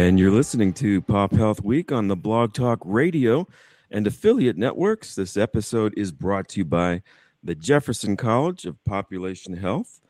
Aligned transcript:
And 0.00 0.18
you're 0.18 0.30
listening 0.30 0.72
to 0.74 1.02
Pop 1.02 1.32
Health 1.32 1.62
Week 1.62 1.92
on 1.92 2.08
the 2.08 2.16
Blog 2.16 2.54
Talk 2.54 2.78
Radio 2.86 3.46
and 3.90 4.06
affiliate 4.06 4.56
networks. 4.56 5.14
This 5.14 5.36
episode 5.36 5.92
is 5.94 6.10
brought 6.10 6.48
to 6.48 6.60
you 6.60 6.64
by 6.64 7.02
the 7.44 7.54
Jefferson 7.54 8.16
College 8.16 8.64
of 8.64 8.82
Population 8.86 9.58
Health, 9.58 10.00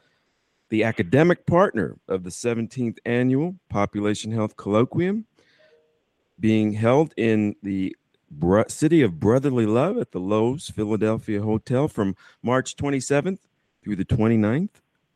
the 0.69 0.85
academic 0.85 1.45
partner 1.45 1.97
of 2.07 2.23
the 2.23 2.31
17th 2.31 2.99
Annual 3.05 3.57
Population 3.69 4.31
Health 4.31 4.57
Colloquium, 4.57 5.25
being 6.39 6.75
held 6.75 7.13
in 7.17 7.57
the 7.65 7.97
city 8.69 9.03
of 9.03 9.19
brotherly 9.19 9.67
love 9.67 9.99
at 9.99 10.13
the 10.13 10.21
Loews 10.21 10.73
Philadelphia 10.73 11.43
Hotel 11.43 11.89
from 11.89 12.15
March 12.45 12.77
27th 12.77 13.41
through 13.83 13.97
the 13.97 14.05
29th. 14.05 14.71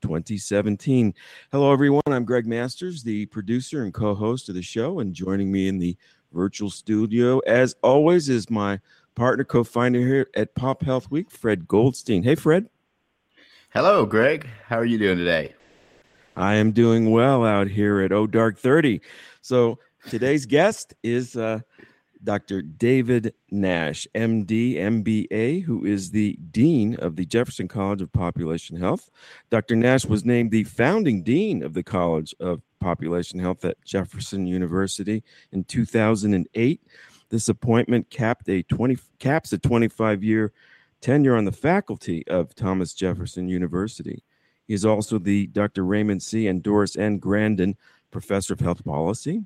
2017. 0.05 1.15
Hello, 1.51 1.73
everyone. 1.73 2.03
I'm 2.09 2.27
Greg 2.27 2.47
Masters, 2.47 3.03
the 3.03 3.25
producer 3.27 3.84
and 3.84 3.95
co 3.95 4.15
host 4.15 4.51
of 4.51 4.55
the 4.55 4.61
show. 4.61 4.98
And 4.98 5.15
joining 5.15 5.51
me 5.51 5.67
in 5.67 5.78
the 5.78 5.97
virtual 6.31 6.69
studio, 6.69 7.39
as 7.47 7.75
always, 7.83 8.28
is 8.28 8.51
my 8.51 8.81
partner, 9.15 9.45
co 9.45 9.65
founder 9.65 10.01
here 10.01 10.28
at 10.37 10.55
Pop 10.55 10.83
Health 10.83 11.11
Week, 11.11 11.31
Fred 11.31 11.67
Goldstein. 11.67 12.23
Hey, 12.23 12.34
Fred. 12.34 12.69
Hello, 13.70 14.05
Greg. 14.05 14.47
How 14.67 14.77
are 14.77 14.84
you 14.84 14.98
doing 14.98 15.17
today? 15.17 15.55
I 16.37 16.56
am 16.56 16.73
doing 16.73 17.11
well 17.11 17.43
out 17.43 17.69
here 17.69 18.03
at 18.03 18.12
O 18.12 18.27
Dark 18.27 18.59
30. 18.59 19.00
So 19.41 19.78
today's 20.11 20.45
guest 20.45 20.93
is 21.03 21.34
uh, 21.34 21.61
Dr. 22.25 22.62
David 22.62 23.34
Nash, 23.50 24.06
MD, 24.14 24.77
MBA, 24.77 25.62
who 25.62 25.84
is 25.84 26.11
the 26.11 26.39
Dean 26.50 26.97
of 26.97 27.16
the 27.16 27.27
Jefferson 27.27 27.69
College 27.69 28.03
of 28.03 28.12
Population 28.12 28.77
Health. 28.77 29.11
Dr. 29.50 29.77
Nash 29.77 30.05
was 30.05 30.25
named 30.25 30.50
the 30.50 30.64
founding 30.64 31.22
Dean 31.22 31.62
of 31.62 31.75
the 31.75 31.83
College 31.83 32.34
of 32.41 32.62
Population 32.81 33.39
Health 33.39 33.64
at 33.64 33.83
Jefferson 33.84 34.47
University 34.47 35.22
in 35.53 35.64
2008. 35.64 36.81
This 37.28 37.48
appointment 37.48 38.11
capped 38.11 38.48
a 38.48 38.62
20, 38.62 38.98
caps 39.19 39.53
a 39.53 39.59
25 39.59 40.22
year 40.25 40.53
tenure 41.00 41.36
on 41.36 41.44
the 41.44 41.53
faculty 41.53 42.27
of 42.28 42.55
Thomas 42.55 42.94
Jefferson 42.94 43.48
University. 43.48 44.22
He 44.66 44.75
is 44.75 44.84
also 44.84 45.19
the 45.19 45.47
Dr. 45.48 45.84
Raymond 45.84 46.22
C. 46.22 46.47
and 46.47 46.62
Doris 46.62 46.97
N. 46.97 47.20
Grandon 47.20 47.77
Professor 48.11 48.55
of 48.55 48.61
Health 48.61 48.84
Policy. 48.84 49.42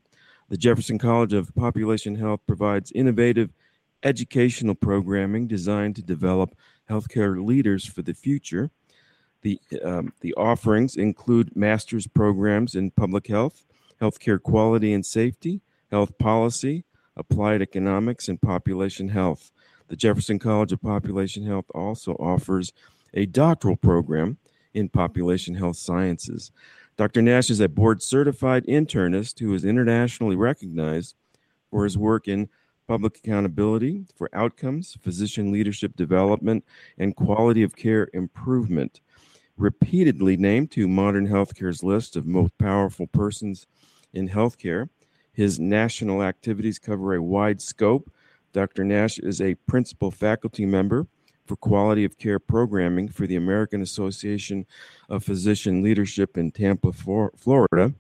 The 0.49 0.57
Jefferson 0.57 0.99
College 0.99 1.35
of 1.35 1.55
Population 1.55 2.15
Health 2.15 2.41
provides 2.47 2.91
innovative 2.93 3.53
educational 4.03 4.75
programming 4.75 5.47
designed 5.47 5.97
to 5.97 6.03
develop 6.03 6.57
healthcare 6.89 7.45
leaders 7.45 7.85
for 7.85 8.01
the 8.01 8.15
future. 8.15 8.71
The, 9.43 9.61
um, 9.85 10.13
the 10.21 10.33
offerings 10.35 10.97
include 10.97 11.55
master's 11.55 12.07
programs 12.07 12.75
in 12.75 12.91
public 12.93 13.27
health, 13.27 13.67
healthcare 14.01 14.43
quality 14.43 14.95
and 14.95 15.05
safety, 15.05 15.61
health 15.91 16.17
policy, 16.19 16.85
applied 17.15 17.61
economics, 17.61 18.29
and 18.29 18.41
population 18.41 19.11
health. 19.11 19.51
The 19.89 19.97
Jefferson 19.97 20.39
College 20.39 20.73
of 20.73 20.81
Population 20.81 21.45
Health 21.45 21.67
also 21.75 22.13
offers 22.15 22.73
a 23.13 23.27
doctoral 23.27 23.77
program 23.77 24.39
in 24.73 24.89
population 24.89 25.55
health 25.55 25.77
sciences. 25.77 26.53
Dr. 26.99 27.23
Nash 27.23 27.49
is 27.49 27.61
a 27.61 27.69
board 27.69 28.03
certified 28.03 28.67
internist 28.67 29.39
who 29.39 29.55
is 29.55 29.65
internationally 29.65 30.35
recognized 30.35 31.15
for 31.71 31.85
his 31.85 31.97
work 31.97 32.27
in 32.27 32.49
public 32.89 33.19
accountability 33.19 34.05
for 34.17 34.29
outcomes, 34.33 34.99
physician 35.01 35.53
leadership 35.53 35.95
development, 35.95 36.65
and 36.99 37.15
quality 37.15 37.63
of 37.63 37.77
care 37.77 38.09
improvement. 38.15 39.01
Repeatedly 39.57 40.37
named 40.37 40.73
to 40.73 40.89
Modern 40.89 41.29
Healthcare's 41.29 41.85
list 41.85 42.17
of 42.17 42.27
most 42.27 42.59
powerful 42.59 43.07
persons 43.07 43.69
in 44.13 44.29
healthcare, 44.29 44.89
his 45.33 45.61
national 45.61 46.25
activities 46.25 46.81
cover 46.81 47.15
a 47.15 47.23
wide 47.23 47.63
scope. 47.63 48.11
Dr. 48.53 48.83
Nash 48.83 49.21
is 49.21 49.41
a 49.41 49.55
principal 49.55 50.11
faculty 50.11 50.67
member 50.67 51.07
for 51.49 51.57
quality 51.57 52.05
of 52.05 52.19
care 52.19 52.39
programming 52.39 53.09
for 53.09 53.27
the 53.27 53.37
American 53.37 53.81
Association 53.81 54.67
of 55.09 55.25
Physician 55.25 55.83
Leadership 55.83 56.37
in 56.37 56.53
Tampa, 56.53 56.93
Florida, 56.93 57.95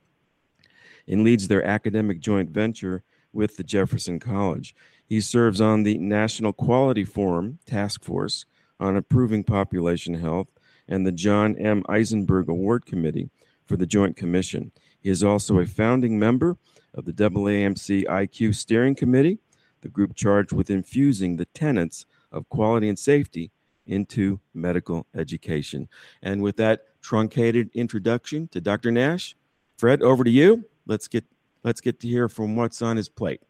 and 1.09 1.25
leads 1.25 1.48
their 1.48 1.64
academic 1.64 2.20
joint 2.20 2.50
venture 2.50 3.03
with 3.32 3.56
the 3.56 3.64
Jefferson 3.64 4.20
College. 4.20 4.75
He 5.06 5.22
serves 5.22 5.60
on 5.60 5.82
the 5.82 5.97
National 5.97 6.53
Quality 6.53 7.04
Forum 7.04 7.59
Task 7.64 8.04
Force 8.04 8.44
on 8.78 8.97
Improving 8.97 9.42
Population 9.42 10.12
Health 10.15 10.48
and 10.86 11.06
the 11.06 11.12
John 11.12 11.56
M. 11.56 11.82
Eisenberg 11.88 12.50
Award 12.50 12.84
Committee 12.84 13.30
for 13.66 13.76
the 13.76 13.86
Joint 13.86 14.16
Commission. 14.16 14.70
He 15.00 15.09
is 15.09 15.25
also 15.25 15.59
a 15.59 15.66
founding 15.66 16.19
member 16.19 16.59
of 16.94 17.06
the 17.06 17.12
AAMC 17.12 18.04
IQ 18.04 18.54
Steering 18.54 18.94
Committee, 18.94 19.38
the 19.80 19.88
group 19.88 20.15
charged 20.15 20.53
with 20.53 20.70
infusing 20.70 21.36
the 21.36 21.47
tenets 21.47 22.04
of 22.33 22.49
quality 22.49 22.89
and 22.89 22.99
safety 22.99 23.50
into 23.87 24.39
medical 24.55 25.06
education. 25.15 25.89
And 26.22 26.43
with 26.43 26.56
that 26.56 27.00
truncated 27.00 27.71
introduction 27.75 28.49
to 28.49 28.61
Dr. 28.61 28.91
Nash, 28.91 29.34
Fred, 29.78 30.03
over 30.03 30.25
to 30.25 30.31
you. 30.31 30.65
Let's 30.87 31.09
get 31.09 31.25
let's 31.65 31.81
get 31.81 32.00
to 32.00 32.09
hear 32.09 32.28
from 32.28 32.56
what's 32.56 32.83
on 32.83 32.97
his 32.97 33.09
plate. 33.09 33.41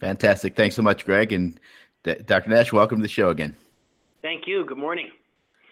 Fantastic. 0.00 0.56
Thanks 0.56 0.76
so 0.76 0.82
much, 0.82 1.04
Greg. 1.04 1.32
And 1.32 1.58
D- 2.02 2.16
Dr. 2.26 2.50
Nash, 2.50 2.72
welcome 2.72 2.98
to 2.98 3.02
the 3.02 3.08
show 3.08 3.30
again. 3.30 3.56
Thank 4.22 4.46
you. 4.46 4.64
Good 4.64 4.78
morning. 4.78 5.10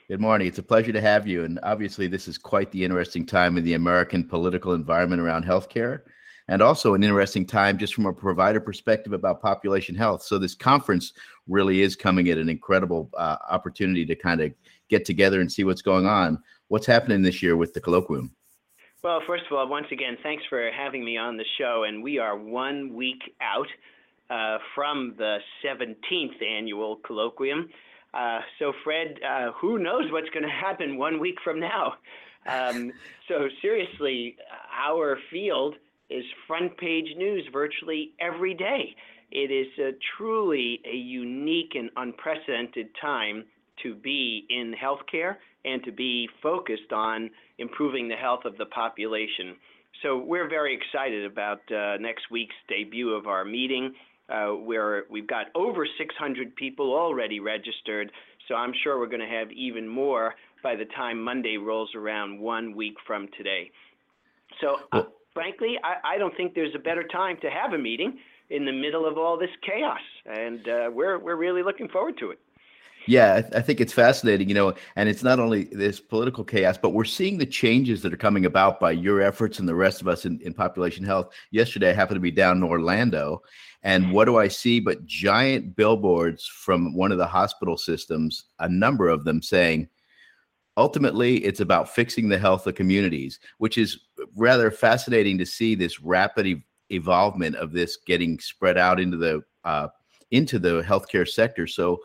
Good 0.09 0.21
morning. 0.21 0.47
It's 0.47 0.59
a 0.59 0.63
pleasure 0.63 0.93
to 0.93 1.01
have 1.01 1.27
you. 1.27 1.45
And 1.45 1.59
obviously, 1.63 2.07
this 2.07 2.29
is 2.29 2.39
quite 2.39 2.71
the 2.71 2.85
interesting 2.85 3.25
time 3.25 3.57
in 3.57 3.65
the 3.65 3.75
American 3.75 4.25
political 4.25 4.75
environment 4.75 5.23
around 5.23 5.45
healthcare, 5.45 6.03
and 6.49 6.63
also 6.63 6.95
an 6.95 7.03
interesting 7.03 7.47
time 7.47 7.79
just 7.79 7.95
from 7.95 8.07
a 8.07 8.13
provider 8.13 8.61
perspective 8.61 9.13
about 9.13 9.41
population 9.41 9.95
health. 9.95 10.23
So, 10.23 10.39
this 10.39 10.55
conference 10.55 11.13
really 11.49 11.83
is 11.83 11.97
coming 11.97 12.29
at 12.29 12.39
an 12.39 12.49
incredible 12.49 13.11
uh, 13.17 13.37
opportunity 13.51 14.05
to 14.07 14.15
kind 14.15 14.41
of 14.41 14.53
get 14.89 15.05
together 15.05 15.41
and 15.41 15.51
see 15.51 15.65
what's 15.65 15.83
going 15.83 16.07
on. 16.07 16.43
What's 16.69 16.87
happening 16.87 17.23
this 17.23 17.43
year 17.43 17.57
with 17.57 17.75
the 17.75 17.81
colloquium? 17.81 18.31
Well, 19.03 19.21
first 19.27 19.45
of 19.51 19.57
all, 19.57 19.67
once 19.69 19.89
again, 19.91 20.17
thanks 20.23 20.45
for 20.49 20.71
having 20.71 21.05
me 21.05 21.17
on 21.17 21.37
the 21.37 21.45
show. 21.59 21.85
And 21.89 22.05
we 22.05 22.19
are 22.19 22.37
one 22.37 22.95
week 22.95 23.21
out 23.41 23.67
uh, 24.31 24.59
from 24.75 25.15
the 25.19 25.39
17th 25.65 26.41
annual 26.41 26.99
colloquium. 26.99 27.69
Uh, 28.15 28.41
so, 28.59 28.73
Fred, 28.85 29.19
uh, 29.29 29.53
who 29.53 29.79
knows 29.79 30.05
what's 30.13 30.29
going 30.31 30.45
to 30.45 30.49
happen 30.49 30.99
one 30.99 31.19
week 31.19 31.37
from 31.43 31.59
now? 31.59 31.95
Um, 32.47 32.93
so, 33.27 33.49
seriously, 33.61 34.37
our 34.73 35.19
field 35.31 35.75
is 36.13 36.25
front 36.47 36.77
page 36.77 37.15
news 37.17 37.45
virtually 37.53 38.13
every 38.21 38.55
day. 38.55 38.95
It 39.31 39.51
is 39.51 39.67
truly 40.17 40.81
a 40.85 40.95
unique 40.95 41.73
and 41.75 41.91
unprecedented 41.97 42.89
time 43.01 43.45
to 43.83 43.95
be 43.95 44.47
in 44.51 44.75
healthcare 44.75 45.37
and 45.65 45.83
to 45.85 45.93
be 45.93 46.29
focused 46.43 46.93
on 46.93 47.31
improving 47.59 48.09
the 48.09 48.17
health 48.17 48.45
of 48.45 48.57
the 48.59 48.67
population. 48.67 49.57
So 50.03 50.19
we're 50.19 50.49
very 50.49 50.77
excited 50.77 51.25
about 51.25 51.61
uh, 51.71 51.97
next 51.99 52.31
week's 52.31 52.55
debut 52.69 53.11
of 53.11 53.27
our 53.27 53.45
meeting, 53.45 53.95
uh, 54.29 54.49
where 54.49 55.05
we've 55.11 55.27
got 55.27 55.47
over 55.55 55.87
600 55.87 56.57
people 56.57 56.93
already 56.93 57.41
registered. 57.41 58.11
So 58.49 58.55
I'm 58.55 58.73
sure 58.83 58.99
we're 58.99 59.07
going 59.07 59.21
to 59.21 59.27
have 59.27 59.53
even 59.53 59.87
more 59.89 60.35
by 60.63 60.77
the 60.77 60.87
time 60.97 61.23
Monday 61.23 61.57
rolls 61.57 61.91
around 61.95 62.39
one 62.39 62.75
week 62.75 62.95
from 63.07 63.29
today. 63.37 63.71
So, 64.61 64.77
frankly, 65.35 65.79
I, 65.83 66.15
I 66.15 66.19
don't 66.19 66.37
think 66.37 66.55
there's 66.55 66.75
a 66.75 66.79
better 66.79 67.03
time 67.05 67.37
to 67.43 67.51
have 67.51 67.73
a 67.73 67.79
meeting 67.79 68.19
in 68.51 68.65
the 68.65 68.73
middle 68.73 69.07
of 69.07 69.17
all 69.17 69.39
this 69.39 69.51
chaos, 69.63 70.01
and 70.27 70.69
uh, 70.69 70.91
we're 70.93 71.19
we're 71.19 71.37
really 71.37 71.63
looking 71.63 71.89
forward 71.89 72.19
to 72.19 72.31
it. 72.31 72.39
Yeah, 73.07 73.35
I, 73.35 73.41
th- 73.41 73.55
I 73.55 73.61
think 73.61 73.81
it's 73.81 73.93
fascinating, 73.93 74.49
you 74.49 74.55
know, 74.55 74.75
and 74.95 75.09
it's 75.09 75.25
not 75.25 75.41
only 75.41 75.65
this 75.65 75.99
political 75.99 76.45
chaos, 76.45 76.79
but 76.79 76.91
we're 76.91 77.05
seeing 77.05 77.37
the 77.37 77.47
changes 77.47 78.01
that 78.03 78.13
are 78.13 78.19
coming 78.19 78.47
about 78.47 78.79
by 78.79 78.93
your 78.93 79.21
efforts 79.21 79.59
and 79.59 79.69
the 79.69 79.75
rest 79.75 80.01
of 80.01 80.07
us 80.07 80.25
in, 80.25 80.41
in 80.43 80.55
population 80.55 81.05
health. 81.05 81.35
Yesterday, 81.51 81.91
I 81.91 81.95
happened 81.95 82.17
to 82.17 82.21
be 82.21 82.31
down 82.31 82.59
in 82.59 82.63
Orlando, 82.63 83.43
and 83.83 84.13
what 84.13 84.27
do 84.27 84.39
I 84.39 84.47
see 84.47 84.79
but 84.79 85.05
giant 85.05 85.75
billboards 85.75 86.47
from 86.47 86.95
one 86.95 87.11
of 87.11 87.19
the 87.19 87.27
hospital 87.27 87.77
systems, 87.77 88.45
a 88.61 88.69
number 88.69 89.09
of 89.09 89.25
them 89.25 89.43
saying, 89.43 89.89
ultimately 90.77 91.37
it's 91.45 91.61
about 91.61 91.89
fixing 91.89 92.29
the 92.29 92.39
health 92.39 92.67
of 92.67 92.75
communities 92.75 93.41
which 93.59 93.79
is 93.79 94.01
rather 94.37 94.71
fascinating 94.71 95.37
to 95.39 95.47
see 95.47 95.75
this 95.75 96.01
rapid 96.01 96.47
e- 96.47 96.65
evolvement 96.91 97.57
of 97.57 97.73
this 97.73 97.97
getting 97.97 98.39
spread 98.39 98.79
out 98.79 99.01
into 99.01 99.17
the 99.17 99.43
uh, 99.65 99.89
into 100.31 100.59
the 100.59 100.83
healthcare 100.83 101.29
sector 101.29 101.67
so 101.67 102.01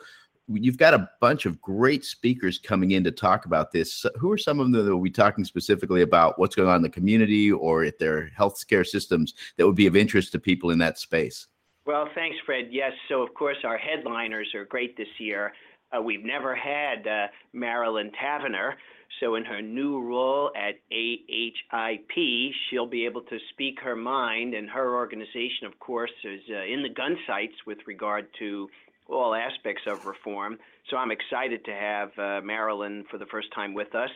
you've 0.49 0.77
got 0.77 0.93
a 0.93 1.09
bunch 1.19 1.45
of 1.45 1.61
great 1.61 2.05
speakers 2.05 2.57
coming 2.57 2.91
in 2.91 3.03
to 3.03 3.11
talk 3.11 3.45
about 3.45 3.71
this 3.71 3.93
So 3.93 4.09
who 4.17 4.31
are 4.31 4.37
some 4.37 4.59
of 4.59 4.71
them 4.71 4.85
that 4.85 4.93
will 4.93 5.01
be 5.01 5.09
talking 5.09 5.43
specifically 5.43 6.03
about 6.03 6.39
what's 6.39 6.55
going 6.55 6.69
on 6.69 6.77
in 6.77 6.81
the 6.81 6.89
community 6.89 7.51
or 7.51 7.83
at 7.83 7.99
their 7.99 8.31
healthcare 8.37 8.85
systems 8.85 9.33
that 9.57 9.65
would 9.65 9.75
be 9.75 9.87
of 9.87 9.95
interest 9.95 10.31
to 10.33 10.39
people 10.39 10.71
in 10.71 10.79
that 10.79 10.97
space 10.97 11.47
Well, 11.85 12.09
thanks, 12.15 12.37
Fred. 12.45 12.67
Yes, 12.71 12.93
so 13.09 13.21
of 13.21 13.33
course 13.33 13.57
our 13.63 13.77
headliners 13.77 14.53
are 14.55 14.65
great 14.65 14.97
this 14.97 15.07
year. 15.19 15.53
Uh, 15.95 16.01
we've 16.01 16.23
never 16.23 16.55
had 16.55 17.07
uh, 17.07 17.27
Marilyn 17.53 18.11
Tavenner, 18.21 18.73
so 19.19 19.35
in 19.35 19.45
her 19.45 19.61
new 19.61 20.01
role 20.01 20.51
at 20.55 20.75
AHIP, 20.91 22.51
she'll 22.69 22.87
be 22.87 23.05
able 23.05 23.21
to 23.21 23.37
speak 23.51 23.79
her 23.81 23.95
mind, 23.95 24.53
and 24.53 24.69
her 24.69 24.95
organization, 24.95 25.65
of 25.65 25.79
course, 25.79 26.11
is 26.23 26.41
uh, 26.49 26.63
in 26.63 26.83
the 26.83 26.89
gun 26.89 27.17
sights 27.25 27.55
with 27.65 27.77
regard 27.87 28.27
to 28.39 28.67
all 29.07 29.33
aspects 29.33 29.83
of 29.87 30.05
reform. 30.05 30.57
So 30.89 30.97
I'm 30.97 31.11
excited 31.11 31.63
to 31.65 31.71
have 31.71 32.43
Marilyn 32.43 33.05
for 33.09 33.17
the 33.17 33.25
first 33.27 33.47
time 33.55 33.73
with 33.73 33.95
us. 33.95 34.09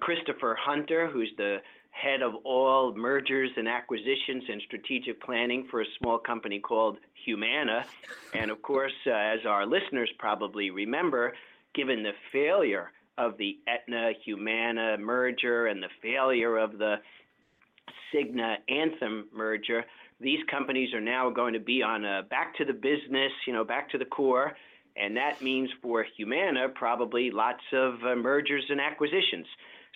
Christopher 0.00 0.56
Hunter, 0.58 1.08
who's 1.08 1.30
the 1.36 1.58
head 2.00 2.22
of 2.22 2.34
all 2.44 2.94
mergers 2.94 3.50
and 3.56 3.68
acquisitions 3.68 4.44
and 4.48 4.62
strategic 4.66 5.20
planning 5.20 5.66
for 5.70 5.80
a 5.80 5.86
small 5.98 6.18
company 6.18 6.60
called 6.60 6.98
Humana. 7.24 7.84
And 8.34 8.50
of 8.50 8.62
course, 8.62 8.92
uh, 9.06 9.10
as 9.10 9.40
our 9.46 9.66
listeners 9.66 10.10
probably 10.18 10.70
remember, 10.70 11.34
given 11.74 12.02
the 12.02 12.12
failure 12.32 12.92
of 13.16 13.36
the 13.36 13.58
Aetna 13.66 14.12
Humana 14.24 14.96
merger 14.98 15.66
and 15.66 15.82
the 15.82 15.88
failure 16.00 16.56
of 16.56 16.78
the 16.78 16.96
Cigna 18.12 18.56
Anthem 18.68 19.26
merger, 19.34 19.84
these 20.20 20.38
companies 20.50 20.94
are 20.94 21.00
now 21.00 21.30
going 21.30 21.54
to 21.54 21.60
be 21.60 21.82
on 21.82 22.04
a 22.04 22.22
back 22.22 22.56
to 22.56 22.64
the 22.64 22.72
business, 22.72 23.32
you 23.46 23.52
know, 23.52 23.64
back 23.64 23.90
to 23.90 23.98
the 23.98 24.04
core. 24.04 24.56
And 24.96 25.16
that 25.16 25.42
means 25.42 25.70
for 25.82 26.04
Humana, 26.16 26.68
probably 26.74 27.30
lots 27.30 27.62
of 27.72 27.94
uh, 28.04 28.16
mergers 28.16 28.64
and 28.68 28.80
acquisitions. 28.80 29.46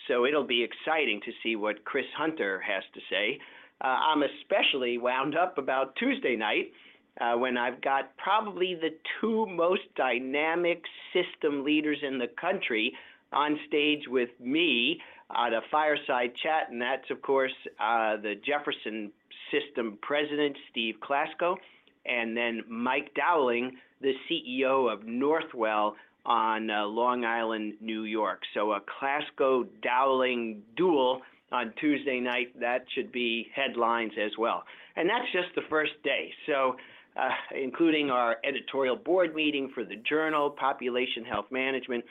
So 0.09 0.27
it'll 0.27 0.47
be 0.47 0.63
exciting 0.63 1.21
to 1.25 1.33
see 1.43 1.57
what 1.57 1.85
Chris 1.85 2.07
Hunter 2.17 2.61
has 2.61 2.83
to 2.95 3.01
say. 3.11 3.39
Uh, 3.81 3.87
I'm 3.87 4.23
especially 4.23 4.99
wound 4.99 5.37
up 5.37 5.59
about 5.59 5.97
Tuesday 5.97 6.37
night 6.37 6.73
uh, 7.21 7.37
when 7.37 7.57
I've 7.57 7.81
got 7.83 8.17
probably 8.17 8.75
the 8.75 8.91
two 9.21 9.47
most 9.47 9.83
dynamic 9.97 10.83
system 11.13 11.65
leaders 11.65 11.99
in 12.03 12.19
the 12.19 12.29
country 12.41 12.93
on 13.33 13.59
stage 13.67 14.03
with 14.09 14.31
me 14.41 15.01
at 15.35 15.53
a 15.53 15.61
fireside 15.71 16.33
chat, 16.43 16.71
and 16.71 16.81
that's, 16.81 17.11
of 17.11 17.23
course, 17.23 17.53
uh, 17.81 18.17
the 18.17 18.35
Jefferson 18.47 19.11
System 19.51 19.99
President, 20.03 20.57
Steve 20.71 20.97
Klasko, 21.03 21.57
and 22.05 22.37
then 22.37 22.63
Mike 22.69 23.13
Dowling, 23.15 23.77
the 24.01 24.13
CEO 24.29 24.93
of 24.93 25.01
Northwell 25.01 25.93
on 26.25 26.71
uh, 26.71 26.85
Long 26.87 27.25
Island, 27.25 27.75
New 27.81 28.05
York. 28.05 28.43
So 28.55 28.73
a 28.73 28.81
Klasko 28.81 29.67
Dowling 29.83 30.63
duel 30.77 31.23
on 31.51 31.73
Tuesday 31.81 32.21
night, 32.21 32.59
that 32.61 32.85
should 32.95 33.13
be 33.13 33.51
headlines 33.55 34.13
as 34.19 34.33
well. 34.39 34.65
And 34.97 35.09
that's 35.09 35.31
just 35.33 35.55
the 35.55 35.63
first 35.69 35.93
day. 36.03 36.33
So, 36.47 36.77
uh, 37.17 37.29
including 37.55 38.11
our 38.11 38.39
editorial 38.45 38.97
board 38.97 39.35
meeting 39.35 39.71
for 39.75 39.85
the 39.85 39.97
journal, 39.97 40.51
Population 40.51 41.25
Health 41.25 41.51
Management. 41.51 42.05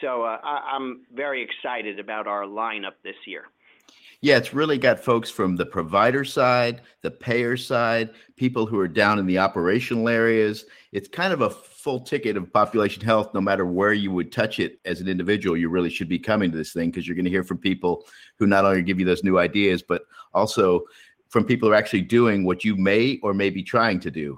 So, 0.00 0.22
uh, 0.22 0.40
I- 0.42 0.70
I'm 0.74 1.06
very 1.12 1.42
excited 1.42 2.00
about 2.00 2.26
our 2.26 2.42
lineup 2.42 2.94
this 3.02 3.16
year. 3.26 3.46
Yeah, 4.20 4.36
it's 4.36 4.52
really 4.52 4.78
got 4.78 4.98
folks 4.98 5.30
from 5.30 5.54
the 5.54 5.66
provider 5.66 6.24
side, 6.24 6.80
the 7.02 7.10
payer 7.10 7.56
side, 7.56 8.10
people 8.34 8.66
who 8.66 8.78
are 8.80 8.88
down 8.88 9.20
in 9.20 9.26
the 9.26 9.38
operational 9.38 10.08
areas. 10.08 10.64
It's 10.90 11.06
kind 11.06 11.32
of 11.32 11.42
a 11.42 11.50
full 11.50 12.00
ticket 12.00 12.36
of 12.36 12.52
population 12.52 13.04
health, 13.04 13.32
no 13.32 13.40
matter 13.40 13.64
where 13.64 13.92
you 13.92 14.10
would 14.10 14.32
touch 14.32 14.58
it 14.58 14.80
as 14.84 15.00
an 15.00 15.06
individual. 15.06 15.56
You 15.56 15.68
really 15.68 15.90
should 15.90 16.08
be 16.08 16.18
coming 16.18 16.50
to 16.50 16.56
this 16.56 16.72
thing 16.72 16.90
because 16.90 17.06
you're 17.06 17.14
going 17.14 17.26
to 17.26 17.30
hear 17.30 17.44
from 17.44 17.58
people 17.58 18.06
who 18.40 18.48
not 18.48 18.64
only 18.64 18.82
give 18.82 18.98
you 18.98 19.06
those 19.06 19.22
new 19.22 19.38
ideas, 19.38 19.82
but 19.82 20.02
also 20.34 20.82
from 21.28 21.44
people 21.44 21.68
who 21.68 21.74
are 21.74 21.78
actually 21.78 22.02
doing 22.02 22.44
what 22.44 22.64
you 22.64 22.74
may 22.74 23.20
or 23.22 23.32
may 23.32 23.50
be 23.50 23.62
trying 23.62 24.00
to 24.00 24.10
do. 24.10 24.36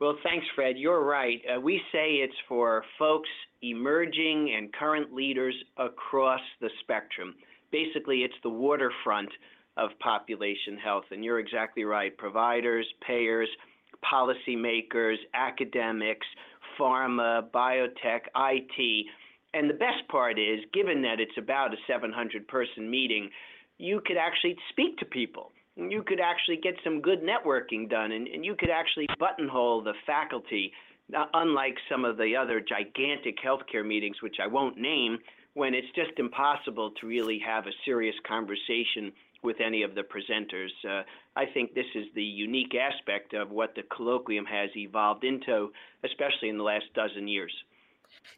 Well, 0.00 0.18
thanks, 0.22 0.46
Fred. 0.54 0.76
You're 0.76 1.02
right. 1.02 1.40
Uh, 1.50 1.60
we 1.60 1.80
say 1.90 2.16
it's 2.16 2.36
for 2.46 2.84
folks 2.98 3.30
emerging 3.62 4.54
and 4.56 4.72
current 4.72 5.14
leaders 5.14 5.54
across 5.78 6.40
the 6.60 6.70
spectrum. 6.80 7.34
Basically, 7.70 8.18
it's 8.18 8.34
the 8.42 8.50
waterfront 8.50 9.30
of 9.76 9.90
population 10.00 10.76
health. 10.82 11.04
And 11.10 11.24
you're 11.24 11.38
exactly 11.38 11.84
right. 11.84 12.16
Providers, 12.16 12.86
payers, 13.06 13.48
policymakers, 14.04 15.16
academics, 15.34 16.26
pharma, 16.78 17.50
biotech, 17.50 18.20
IT. 18.36 19.06
And 19.54 19.70
the 19.70 19.74
best 19.74 20.06
part 20.10 20.38
is, 20.38 20.60
given 20.74 21.02
that 21.02 21.20
it's 21.20 21.36
about 21.38 21.72
a 21.72 21.76
700 21.86 22.46
person 22.48 22.90
meeting, 22.90 23.30
you 23.78 24.00
could 24.04 24.16
actually 24.16 24.56
speak 24.70 24.98
to 24.98 25.04
people. 25.04 25.52
You 25.76 26.02
could 26.02 26.20
actually 26.20 26.56
get 26.56 26.74
some 26.82 27.00
good 27.00 27.20
networking 27.22 27.88
done, 27.88 28.10
and, 28.10 28.26
and 28.26 28.44
you 28.44 28.56
could 28.58 28.70
actually 28.70 29.06
buttonhole 29.18 29.82
the 29.82 29.94
faculty, 30.04 30.72
uh, 31.16 31.26
unlike 31.34 31.76
some 31.88 32.04
of 32.04 32.16
the 32.16 32.34
other 32.34 32.60
gigantic 32.60 33.36
healthcare 33.42 33.86
meetings, 33.86 34.16
which 34.20 34.36
I 34.42 34.48
won't 34.48 34.76
name, 34.76 35.18
when 35.58 35.74
it's 35.74 35.90
just 35.96 36.12
impossible 36.18 36.92
to 37.00 37.06
really 37.08 37.40
have 37.44 37.66
a 37.66 37.72
serious 37.84 38.14
conversation 38.24 39.10
with 39.42 39.56
any 39.60 39.82
of 39.82 39.96
the 39.96 40.02
presenters. 40.02 40.70
Uh, 40.88 41.02
I 41.34 41.46
think 41.46 41.74
this 41.74 41.90
is 41.96 42.06
the 42.14 42.22
unique 42.22 42.76
aspect 42.76 43.34
of 43.34 43.50
what 43.50 43.74
the 43.74 43.82
colloquium 43.82 44.46
has 44.46 44.70
evolved 44.76 45.24
into, 45.24 45.72
especially 46.04 46.48
in 46.48 46.58
the 46.58 46.62
last 46.62 46.84
dozen 46.94 47.26
years. 47.26 47.52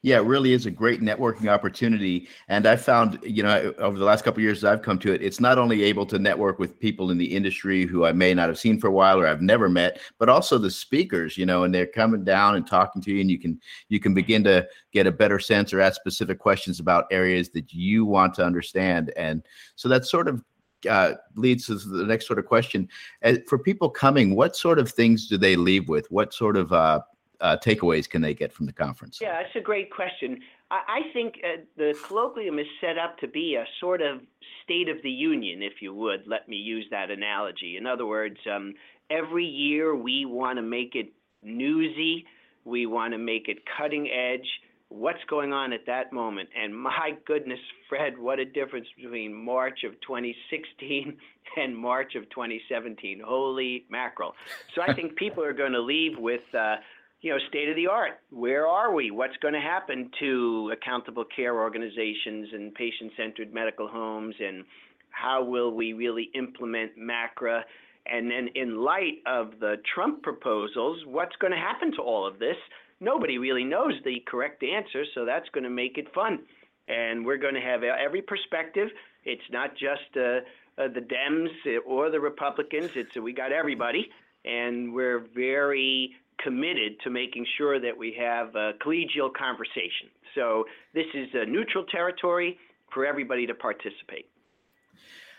Yeah, 0.03 0.17
it 0.17 0.25
really 0.25 0.55
is 0.55 0.65
a 0.65 0.71
great 0.71 1.03
networking 1.03 1.49
opportunity. 1.49 2.29
And 2.49 2.67
I 2.67 2.77
found, 2.77 3.19
you 3.23 3.43
know, 3.43 3.75
over 3.79 3.99
the 3.99 4.05
last 4.05 4.25
couple 4.25 4.43
years 4.43 4.65
I've 4.65 4.81
come 4.81 4.99
to 5.01 5.13
it, 5.13 5.23
it's 5.23 5.41
not 5.41 5.59
only 5.59 5.83
able 5.83 6.07
to 6.07 6.19
network 6.19 6.59
with 6.59 6.81
people 6.81 7.11
in 7.11 7.19
the 7.19 7.37
industry 7.37 7.85
who 7.85 8.07
I 8.07 8.13
may 8.13 8.33
not 8.33 8.49
have 8.49 8.59
seen 8.59 8.81
for 8.81 8.87
a 8.87 8.93
while 8.93 9.21
or 9.21 9.27
I've 9.27 9.43
never 9.43 9.69
met, 9.69 10.01
but 10.19 10.31
also 10.31 10.57
the 10.57 10.71
speakers, 10.71 11.37
you 11.37 11.45
know, 11.45 11.65
and 11.65 11.75
they're 11.75 11.87
coming 11.87 12.25
down 12.25 12.57
and 12.57 12.67
talking 12.67 13.03
to 13.03 13.13
you 13.13 13.21
and 13.21 13.31
you 13.31 13.39
can 13.39 13.61
you 13.91 14.01
can 14.01 14.15
begin 14.15 14.43
to 14.45 14.67
get 14.93 15.07
a 15.07 15.13
better 15.13 15.39
sense 15.39 15.75
or 15.75 15.81
ask 15.83 15.97
specific 15.97 16.39
questions 16.39 16.81
about 16.81 17.05
areas 17.11 17.51
that 17.51 17.71
you 17.75 18.07
want 18.07 18.33
to 18.35 18.45
understand. 18.45 19.13
And 19.17 19.43
so 19.77 19.87
that's 19.87 20.11
sort 20.11 20.29
of 20.29 20.43
uh, 20.89 21.13
leads 21.37 21.67
to 21.67 21.75
the 21.75 22.05
next 22.05 22.27
sort 22.27 22.39
of 22.39 22.47
question. 22.47 22.89
Uh, 23.23 23.35
for 23.47 23.59
people 23.59 23.91
coming, 23.91 24.35
what 24.35 24.57
sort 24.57 24.79
of 24.79 24.91
things 24.91 25.29
do 25.29 25.37
they 25.37 25.57
leave 25.57 25.91
with? 25.91 26.11
What 26.11 26.33
sort 26.33 26.57
of 26.57 26.73
uh, 26.73 27.01
uh, 27.41 27.57
takeaways 27.57 28.09
can 28.09 28.23
they 28.23 28.35
get 28.35 28.53
from 28.53 28.67
the 28.67 28.73
conference? 28.73 29.19
Yeah, 29.21 29.43
that's 29.43 29.57
a 29.57 29.61
great 29.61 29.91
question. 29.91 30.41
I, 30.71 30.81
I 30.89 31.13
think 31.13 31.41
uh, 31.45 31.63
the 31.77 31.95
colloquium 32.05 32.61
is 32.61 32.67
set 32.81 32.99
up 32.99 33.19
to 33.19 33.29
be 33.29 33.57
a 33.57 33.65
sort 33.81 34.03
of 34.03 34.21
state 34.65 34.89
of 34.89 35.03
the 35.03 35.11
union, 35.11 35.63
if 35.63 35.81
you 35.81 35.95
would. 35.95 36.27
Let 36.27 36.49
me 36.49 36.57
use 36.57 36.87
that 36.91 37.11
analogy. 37.11 37.77
In 37.77 37.87
other 37.87 38.07
words, 38.07 38.39
um, 38.51 38.75
every 39.11 39.47
year 39.47 39.95
we 39.95 40.25
want 40.25 40.59
to 40.59 40.63
make 40.63 40.95
it 40.95 41.13
newsy, 41.43 42.27
we 42.65 42.87
want 42.87 43.13
to 43.13 43.19
make 43.19 43.49
it 43.49 43.59
cutting 43.79 44.11
edge. 44.11 44.47
What's 44.89 45.23
going 45.29 45.53
on 45.53 45.73
at 45.73 45.87
that 45.87 46.13
moment? 46.13 46.49
And 46.61 46.77
my 46.77 47.13
goodness, 47.25 47.61
Fred, 47.89 48.19
what 48.19 48.41
a 48.41 48.45
difference 48.45 48.89
between 49.01 49.33
March 49.33 49.85
of 49.85 49.93
2016 50.01 51.17
and 51.57 51.77
March 51.77 52.17
of 52.17 52.29
2017. 52.31 53.23
Holy 53.25 53.85
mackerel. 53.89 54.35
So 54.75 54.83
I 54.83 54.93
think 54.93 55.15
people 55.15 55.45
are 55.45 55.53
going 55.53 55.73
to 55.73 55.81
leave 55.81 56.19
with. 56.19 56.43
Uh, 56.53 56.77
you 57.21 57.31
know, 57.31 57.39
state 57.49 57.69
of 57.69 57.77
the 57.77 57.87
art. 57.87 58.21
Where 58.31 58.67
are 58.67 58.93
we? 58.95 59.11
What's 59.11 59.37
going 59.43 59.55
to 59.55 59.61
happen 59.61 60.11
to 60.21 60.73
accountable 60.73 61.25
care 61.25 61.61
organizations 61.61 62.49
and 62.53 62.75
patient 62.75 63.13
centered 63.17 63.53
medical 63.53 63.89
homes? 63.89 64.35
And 64.41 64.65
how 65.11 65.45
will 65.45 65.73
we 65.75 65.93
really 65.93 66.31
implement 66.35 66.93
MACRA? 66.99 67.63
And 68.07 68.31
then, 68.31 68.49
in 68.55 68.81
light 68.81 69.19
of 69.27 69.61
the 69.61 69.77
Trump 69.95 70.23
proposals, 70.23 71.05
what's 71.07 71.37
going 71.37 71.53
to 71.53 71.59
happen 71.59 71.93
to 71.97 72.03
all 72.03 72.27
of 72.27 72.39
this? 72.39 72.57
Nobody 73.01 73.39
really 73.39 73.65
knows 73.65 73.93
the 74.05 74.23
correct 74.27 74.63
answer, 74.63 75.05
so 75.15 75.25
that's 75.25 75.49
going 75.51 75.65
to 75.65 75.71
make 75.71 75.99
it 75.99 76.13
fun. 76.15 76.41
And 76.89 77.25
we're 77.25 77.37
going 77.37 77.55
to 77.55 77.61
have 77.61 77.83
every 77.83 78.23
perspective. 78.23 78.89
It's 79.25 79.43
not 79.51 79.73
just 79.73 80.17
uh, 80.17 80.41
uh, 80.81 80.89
the 80.89 81.01
Dems 81.01 81.81
or 81.87 82.11
the 82.11 82.21
Republicans, 82.21 82.91
it's 82.95 83.15
we 83.17 83.33
got 83.33 83.53
everybody. 83.53 84.09
And 84.45 84.95
we're 84.95 85.19
very 85.35 86.15
committed 86.43 87.01
to 87.05 87.11
making 87.11 87.47
sure 87.57 87.81
that 87.81 87.97
we 87.97 88.15
have 88.19 88.55
a 88.55 88.73
collegial 88.85 89.33
conversation. 89.33 90.09
So 90.35 90.65
this 90.95 91.07
is 91.15 91.29
a 91.35 91.45
neutral 91.45 91.85
territory 91.85 92.59
for 92.93 93.07
everybody 93.07 93.47
to 93.47 93.55
participate. 93.55 94.27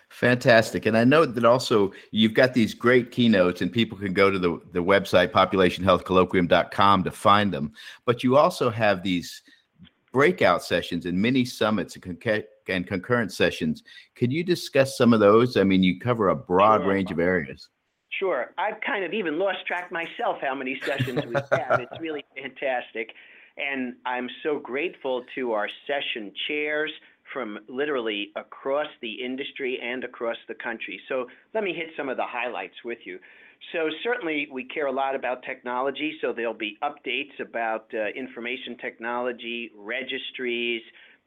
Fantastic. 0.09 0.85
And 0.85 0.97
I 0.97 1.05
know 1.05 1.25
that 1.25 1.45
also 1.45 1.93
you've 2.11 2.33
got 2.33 2.53
these 2.53 2.73
great 2.73 3.11
keynotes, 3.11 3.61
and 3.61 3.71
people 3.71 3.97
can 3.97 4.13
go 4.13 4.29
to 4.29 4.37
the, 4.37 4.59
the 4.73 4.83
website, 4.83 5.31
populationhealthcolloquium.com, 5.31 7.03
to 7.05 7.11
find 7.11 7.53
them. 7.53 7.71
But 8.05 8.21
you 8.21 8.35
also 8.35 8.69
have 8.69 9.03
these 9.03 9.41
breakout 10.11 10.63
sessions 10.63 11.05
and 11.05 11.19
mini 11.19 11.45
summits 11.45 11.95
and, 11.95 12.03
conca- 12.03 12.43
and 12.67 12.85
concurrent 12.85 13.31
sessions. 13.31 13.83
Could 14.15 14.33
you 14.33 14.43
discuss 14.43 14.97
some 14.97 15.13
of 15.13 15.21
those? 15.21 15.55
I 15.55 15.63
mean, 15.63 15.81
you 15.81 15.97
cover 15.97 16.27
a 16.27 16.35
broad 16.35 16.85
range 16.85 17.11
of 17.11 17.19
areas. 17.19 17.69
Sure. 18.19 18.53
I've 18.57 18.79
kind 18.85 19.03
of 19.03 19.13
even 19.13 19.39
lost 19.39 19.65
track 19.65 19.91
myself 19.91 20.37
how 20.41 20.55
many 20.55 20.79
sessions 20.85 21.25
we 21.25 21.35
have. 21.51 21.79
It's 21.79 21.99
really 21.99 22.23
fantastic. 22.35 23.11
And 23.57 23.95
I'm 24.05 24.29
so 24.43 24.59
grateful 24.59 25.23
to 25.35 25.53
our 25.53 25.69
session 25.87 26.31
chairs 26.47 26.91
from 27.33 27.59
literally 27.67 28.31
across 28.35 28.87
the 29.01 29.13
industry 29.13 29.79
and 29.81 30.03
across 30.03 30.37
the 30.47 30.55
country. 30.55 30.99
So 31.07 31.27
let 31.53 31.63
me 31.63 31.73
hit 31.73 31.87
some 31.95 32.09
of 32.09 32.17
the 32.17 32.25
highlights 32.25 32.75
with 32.83 32.99
you. 33.05 33.19
So 33.71 33.89
certainly 34.03 34.47
we 34.51 34.65
care 34.65 34.87
a 34.87 34.91
lot 34.91 35.15
about 35.15 35.43
technology, 35.43 36.17
so 36.19 36.33
there'll 36.33 36.53
be 36.53 36.77
updates 36.83 37.39
about 37.39 37.85
uh, 37.93 38.07
information 38.07 38.75
technology, 38.77 39.71
registries, 39.77 40.81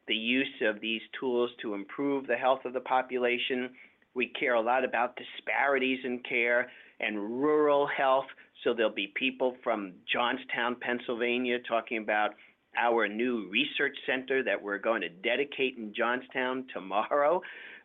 the 0.09 0.15
use 0.15 0.61
of 0.63 0.81
these 0.81 1.01
tools 1.19 1.51
to 1.63 1.75
improve 1.75 2.27
the 2.27 2.37
health 2.37 2.65
of 2.65 2.73
the 2.73 2.81
population. 2.81 3.71
We 4.15 4.29
care 4.39 4.55
a 4.55 4.61
lot 4.61 4.85
about 4.85 5.17
disparities 5.17 6.01
in 6.05 6.21
care 6.21 6.71
and 7.01 7.19
rural 7.19 7.87
health. 7.87 8.27
So 8.63 8.73
there'll 8.73 8.93
be 8.93 9.13
people 9.15 9.57
from 9.63 9.93
Johnstown, 10.11 10.77
Pennsylvania, 10.81 11.59
talking 11.69 11.99
about 11.99 12.31
our 12.77 13.09
new 13.09 13.49
research 13.51 13.97
center 14.07 14.43
that 14.43 14.61
we're 14.61 14.79
going 14.79 15.03
to 15.03 15.09
dedicate 15.09 15.77
in 15.77 15.93
Johnstown 15.95 16.67
tomorrow. 16.73 17.41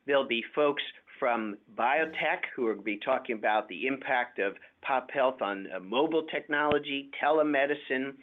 There'll 0.06 0.28
be 0.28 0.44
folks 0.56 0.84
from 1.20 1.58
biotech 1.78 2.46
who 2.56 2.74
to 2.74 2.82
be 2.82 2.98
talking 2.98 3.36
about 3.36 3.68
the 3.68 3.88
impact 3.88 4.40
of 4.40 4.56
pop 4.82 5.12
health 5.12 5.42
on 5.42 5.68
uh, 5.76 5.80
mobile 5.80 6.24
technology, 6.24 7.10
telemedicine, 7.22 8.14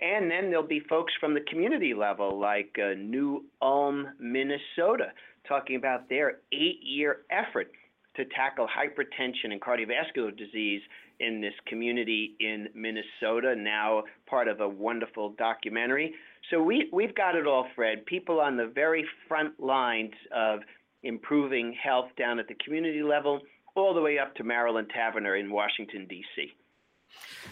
and 0.00 0.30
then 0.30 0.50
there'll 0.50 0.66
be 0.66 0.80
folks 0.88 1.12
from 1.20 1.34
the 1.34 1.42
community 1.42 1.94
level, 1.94 2.40
like 2.40 2.74
uh, 2.82 2.94
New 2.94 3.44
Ulm, 3.62 4.08
Minnesota, 4.18 5.12
talking 5.50 5.76
about 5.76 6.08
their 6.08 6.38
eight 6.52 6.80
year 6.82 7.22
effort 7.30 7.72
to 8.16 8.24
tackle 8.26 8.66
hypertension 8.66 9.52
and 9.52 9.60
cardiovascular 9.60 10.36
disease 10.36 10.80
in 11.18 11.40
this 11.40 11.52
community 11.66 12.36
in 12.40 12.68
Minnesota, 12.74 13.54
now 13.54 14.04
part 14.26 14.48
of 14.48 14.60
a 14.60 14.68
wonderful 14.68 15.34
documentary. 15.36 16.14
So 16.50 16.62
we, 16.62 16.88
we've 16.92 17.14
got 17.14 17.34
it 17.36 17.46
all, 17.46 17.66
Fred. 17.74 18.06
People 18.06 18.40
on 18.40 18.56
the 18.56 18.66
very 18.66 19.04
front 19.28 19.60
lines 19.60 20.14
of 20.34 20.60
improving 21.02 21.76
health 21.82 22.08
down 22.16 22.38
at 22.38 22.48
the 22.48 22.56
community 22.64 23.02
level, 23.02 23.40
all 23.74 23.92
the 23.92 24.00
way 24.00 24.18
up 24.18 24.34
to 24.36 24.44
Marilyn 24.44 24.86
Tavenner 24.86 25.38
in 25.38 25.50
Washington, 25.50 26.06
D.C. 26.08 26.52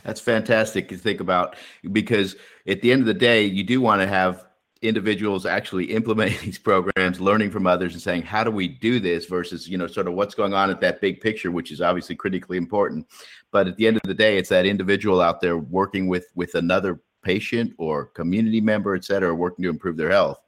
That's 0.04 0.20
fantastic 0.20 0.88
to 0.88 0.96
think 0.96 1.20
about 1.20 1.56
because 1.90 2.36
at 2.66 2.80
the 2.80 2.92
end 2.92 3.00
of 3.02 3.06
the 3.06 3.14
day, 3.14 3.44
you 3.44 3.64
do 3.64 3.80
want 3.80 4.02
to 4.02 4.08
have 4.08 4.47
individuals 4.82 5.46
actually 5.46 5.86
implementing 5.86 6.38
these 6.42 6.58
programs, 6.58 7.20
learning 7.20 7.50
from 7.50 7.66
others, 7.66 7.94
and 7.94 8.02
saying, 8.02 8.22
"How 8.22 8.44
do 8.44 8.50
we 8.50 8.68
do 8.68 9.00
this?" 9.00 9.26
versus 9.26 9.68
you 9.68 9.78
know 9.78 9.86
sort 9.86 10.08
of 10.08 10.14
what's 10.14 10.34
going 10.34 10.54
on 10.54 10.70
at 10.70 10.80
that 10.80 11.00
big 11.00 11.20
picture, 11.20 11.50
which 11.50 11.70
is 11.70 11.80
obviously 11.80 12.16
critically 12.16 12.56
important. 12.56 13.06
But 13.50 13.68
at 13.68 13.76
the 13.76 13.86
end 13.86 13.96
of 13.96 14.02
the 14.04 14.14
day, 14.14 14.38
it's 14.38 14.50
that 14.50 14.66
individual 14.66 15.20
out 15.20 15.40
there 15.40 15.58
working 15.58 16.08
with 16.08 16.26
with 16.34 16.54
another 16.54 17.00
patient 17.22 17.74
or 17.78 18.06
community 18.06 18.60
member, 18.60 18.94
et 18.94 19.04
cetera, 19.04 19.34
working 19.34 19.62
to 19.64 19.68
improve 19.68 19.96
their 19.96 20.10
health. 20.10 20.40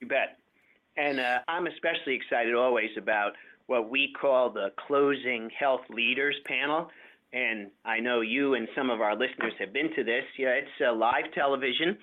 You 0.00 0.08
bet. 0.08 0.38
And 0.96 1.20
uh, 1.20 1.38
I'm 1.46 1.68
especially 1.68 2.14
excited 2.14 2.54
always 2.54 2.90
about 2.96 3.32
what 3.66 3.88
we 3.88 4.12
call 4.20 4.50
the 4.50 4.72
Closing 4.86 5.48
Health 5.56 5.82
Leaders 5.90 6.34
Panel. 6.44 6.90
And 7.32 7.70
I 7.84 8.00
know 8.00 8.22
you 8.22 8.54
and 8.54 8.66
some 8.74 8.90
of 8.90 9.00
our 9.00 9.14
listeners 9.14 9.52
have 9.60 9.72
been 9.72 9.94
to 9.94 10.02
this. 10.02 10.24
Yeah, 10.38 10.48
it's 10.48 10.68
uh, 10.84 10.92
live 10.94 11.30
television, 11.34 11.96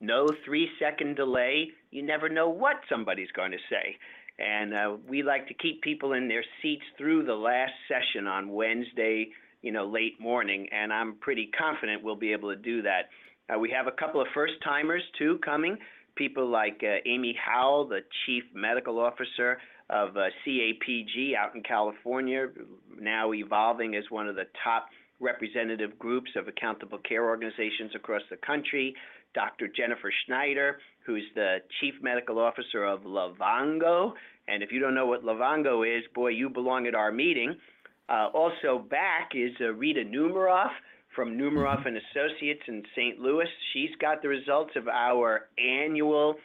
no 0.00 0.26
three 0.44 0.68
second 0.78 1.16
delay. 1.16 1.68
You 1.90 2.02
never 2.02 2.28
know 2.28 2.48
what 2.48 2.76
somebody's 2.88 3.30
going 3.32 3.52
to 3.52 3.58
say. 3.70 3.96
And 4.38 4.74
uh, 4.74 4.96
we 5.08 5.22
like 5.22 5.48
to 5.48 5.54
keep 5.54 5.82
people 5.82 6.12
in 6.12 6.28
their 6.28 6.44
seats 6.60 6.84
through 6.98 7.24
the 7.24 7.34
last 7.34 7.72
session 7.88 8.26
on 8.26 8.52
Wednesday, 8.52 9.28
you 9.62 9.72
know, 9.72 9.86
late 9.86 10.20
morning. 10.20 10.68
And 10.72 10.92
I'm 10.92 11.14
pretty 11.16 11.50
confident 11.58 12.02
we'll 12.02 12.16
be 12.16 12.32
able 12.32 12.50
to 12.50 12.60
do 12.60 12.82
that. 12.82 13.08
Uh, 13.48 13.58
we 13.58 13.70
have 13.70 13.86
a 13.86 13.92
couple 13.92 14.20
of 14.20 14.26
first 14.34 14.54
timers 14.62 15.02
too 15.18 15.38
coming 15.44 15.78
people 16.16 16.48
like 16.48 16.82
uh, 16.82 16.96
Amy 17.06 17.36
Howell, 17.38 17.88
the 17.88 18.00
Chief 18.24 18.42
Medical 18.54 18.98
Officer 18.98 19.58
of 19.88 20.16
uh, 20.16 20.24
CAPG 20.44 21.36
out 21.36 21.54
in 21.54 21.62
California, 21.62 22.48
now 22.98 23.32
evolving 23.32 23.94
as 23.94 24.04
one 24.10 24.26
of 24.26 24.34
the 24.34 24.46
top 24.64 24.86
representative 25.20 25.98
groups 25.98 26.30
of 26.34 26.48
accountable 26.48 26.98
care 26.98 27.24
organizations 27.24 27.92
across 27.94 28.22
the 28.30 28.36
country. 28.38 28.94
Dr. 29.36 29.68
Jennifer 29.68 30.10
Schneider, 30.24 30.78
who's 31.04 31.22
the 31.34 31.58
Chief 31.80 31.94
Medical 32.00 32.38
Officer 32.38 32.84
of 32.84 33.02
Livongo. 33.02 34.14
And 34.48 34.62
if 34.62 34.72
you 34.72 34.80
don't 34.80 34.94
know 34.94 35.06
what 35.06 35.24
Livongo 35.24 35.86
is, 35.86 36.02
boy, 36.14 36.28
you 36.28 36.48
belong 36.48 36.86
at 36.86 36.94
our 36.94 37.12
meeting. 37.12 37.54
Uh, 38.08 38.28
also 38.32 38.78
back 38.78 39.32
is 39.34 39.52
uh, 39.60 39.72
Rita 39.74 40.04
Numerof 40.04 40.70
from 41.14 41.36
Numerof 41.36 41.86
and 41.86 41.98
Associates 41.98 42.62
in 42.66 42.82
St. 42.96 43.18
Louis. 43.18 43.46
She's 43.72 43.90
got 44.00 44.22
the 44.22 44.28
results 44.28 44.72
of 44.74 44.88
our 44.88 45.48
annual 45.58 46.36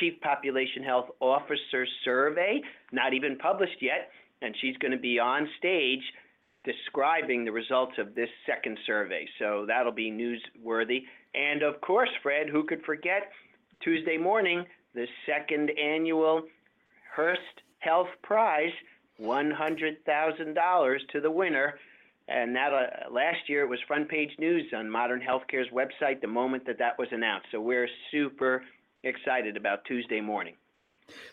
Chief 0.00 0.20
Population 0.20 0.82
Health 0.82 1.06
Officer 1.20 1.86
Survey, 2.04 2.60
not 2.90 3.14
even 3.14 3.38
published 3.38 3.80
yet, 3.80 4.10
and 4.42 4.54
she's 4.60 4.76
going 4.78 4.92
to 4.92 4.98
be 4.98 5.18
on 5.18 5.48
stage 5.58 6.02
describing 6.64 7.44
the 7.44 7.52
results 7.52 7.92
of 7.98 8.14
this 8.14 8.28
second 8.46 8.78
survey. 8.86 9.26
So 9.38 9.64
that'll 9.66 9.92
be 9.92 10.10
newsworthy. 10.10 11.02
And 11.34 11.62
of 11.62 11.80
course, 11.80 12.10
Fred, 12.22 12.48
who 12.48 12.64
could 12.64 12.82
forget 12.84 13.30
Tuesday 13.80 14.16
morning, 14.16 14.64
the 14.94 15.06
second 15.26 15.70
annual 15.78 16.42
Hearst 17.14 17.40
Health 17.78 18.08
Prize, 18.22 18.72
$100,000 19.20 20.98
to 21.12 21.20
the 21.20 21.30
winner. 21.30 21.78
And 22.28 22.54
that 22.54 22.72
uh, 22.72 23.12
last 23.12 23.48
year 23.48 23.62
it 23.62 23.68
was 23.68 23.80
front 23.86 24.08
page 24.08 24.30
news 24.38 24.72
on 24.74 24.88
Modern 24.88 25.20
Healthcare's 25.20 25.68
website 25.72 26.20
the 26.20 26.28
moment 26.28 26.64
that 26.66 26.78
that 26.78 26.98
was 26.98 27.08
announced. 27.10 27.46
So 27.50 27.60
we're 27.60 27.88
super 28.10 28.62
excited 29.02 29.56
about 29.56 29.84
Tuesday 29.84 30.20
morning. 30.20 30.54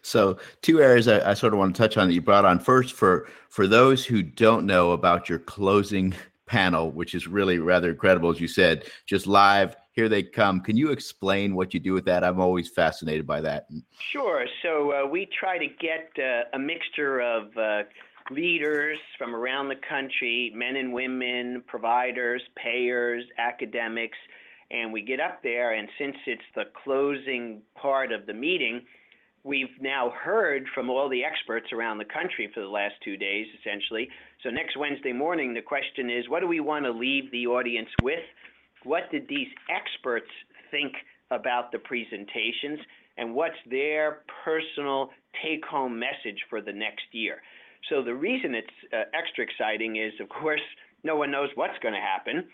So, 0.01 0.39
two 0.63 0.81
areas 0.81 1.07
I, 1.07 1.31
I, 1.31 1.33
sort 1.35 1.53
of 1.53 1.59
want 1.59 1.75
to 1.75 1.79
touch 1.79 1.97
on 1.97 2.07
that 2.07 2.13
you 2.15 2.21
brought 2.21 2.45
on. 2.45 2.59
First, 2.59 2.95
for 2.95 3.27
for 3.49 3.67
those 3.67 4.03
who 4.03 4.23
don't 4.23 4.65
know 4.65 4.91
about 4.91 5.29
your 5.29 5.37
closing 5.37 6.15
panel, 6.47 6.89
which 6.91 7.13
is 7.13 7.27
really 7.27 7.59
rather 7.59 7.91
incredible, 7.91 8.31
as 8.31 8.39
you 8.39 8.47
said, 8.47 8.85
just 9.05 9.27
live. 9.27 9.75
Here 9.97 10.07
they 10.07 10.21
come. 10.21 10.61
Can 10.61 10.77
you 10.77 10.91
explain 10.91 11.55
what 11.55 11.73
you 11.73 11.79
do 11.79 11.91
with 11.91 12.05
that? 12.05 12.23
I'm 12.23 12.39
always 12.39 12.69
fascinated 12.69 13.25
by 13.25 13.41
that. 13.41 13.65
Sure. 14.11 14.45
So 14.61 14.91
uh, 14.91 15.07
we 15.07 15.27
try 15.39 15.57
to 15.57 15.65
get 15.65 16.11
uh, 16.19 16.43
a 16.53 16.59
mixture 16.59 17.19
of 17.19 17.45
uh, 17.57 17.81
leaders 18.29 18.99
from 19.17 19.33
around 19.33 19.69
the 19.69 19.81
country, 19.89 20.53
men 20.53 20.75
and 20.75 20.93
women, 20.93 21.63
providers, 21.65 22.43
payers, 22.63 23.23
academics, 23.39 24.19
and 24.69 24.93
we 24.93 25.01
get 25.01 25.19
up 25.19 25.41
there. 25.41 25.73
And 25.73 25.89
since 25.97 26.15
it's 26.27 26.43
the 26.53 26.65
closing 26.83 27.63
part 27.73 28.11
of 28.11 28.27
the 28.27 28.35
meeting, 28.35 28.81
we've 29.43 29.81
now 29.81 30.11
heard 30.11 30.67
from 30.75 30.91
all 30.91 31.09
the 31.09 31.23
experts 31.23 31.73
around 31.73 31.97
the 31.97 32.05
country 32.05 32.51
for 32.53 32.59
the 32.59 32.67
last 32.67 32.93
two 33.03 33.17
days, 33.17 33.47
essentially. 33.59 34.07
So 34.43 34.51
next 34.51 34.77
Wednesday 34.77 35.13
morning, 35.13 35.55
the 35.55 35.63
question 35.63 36.11
is 36.11 36.29
what 36.29 36.41
do 36.41 36.47
we 36.47 36.59
want 36.59 36.85
to 36.85 36.91
leave 36.91 37.31
the 37.31 37.47
audience 37.47 37.89
with? 38.03 38.19
What 38.88 39.12
did 39.12 39.27
these 39.27 39.50
experts 39.70 40.32
think 40.72 40.94
about 41.29 41.74
the 41.74 41.79
presentations? 41.79 42.79
And 43.17 43.36
what's 43.36 43.60
their 43.70 44.24
personal 44.46 45.10
take 45.44 45.65
home 45.65 46.00
message 46.00 46.39
for 46.50 46.62
the 46.62 46.72
next 46.72 47.03
year? 47.12 47.41
So 47.89 48.01
the 48.01 48.15
reason 48.15 48.56
it's 48.56 48.77
uh, 48.94 49.03
extra 49.13 49.44
exciting 49.44 49.98
is, 49.98 50.13
of 50.22 50.29
course, 50.29 50.62
no 51.03 51.17
one 51.17 51.32
knows 51.32 51.50
what's 51.56 51.77
going 51.84 51.96
to 51.96 52.00
happen. 52.00 52.48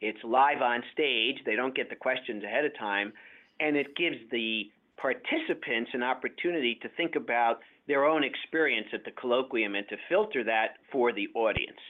It's 0.00 0.18
live 0.24 0.62
on 0.62 0.82
stage. 0.94 1.36
They 1.44 1.56
don't 1.56 1.74
get 1.74 1.90
the 1.90 1.96
questions 1.96 2.42
ahead 2.42 2.64
of 2.64 2.72
time. 2.78 3.12
And 3.60 3.76
it 3.76 3.94
gives 3.96 4.16
the 4.30 4.70
participants 4.96 5.90
an 5.92 6.02
opportunity 6.02 6.78
to 6.80 6.88
think 6.96 7.16
about 7.16 7.58
their 7.86 8.06
own 8.06 8.24
experience 8.24 8.88
at 8.94 9.04
the 9.04 9.10
colloquium 9.10 9.76
and 9.76 9.86
to 9.88 9.96
filter 10.08 10.42
that 10.44 10.76
for 10.90 11.12
the 11.12 11.28
audience. 11.34 11.80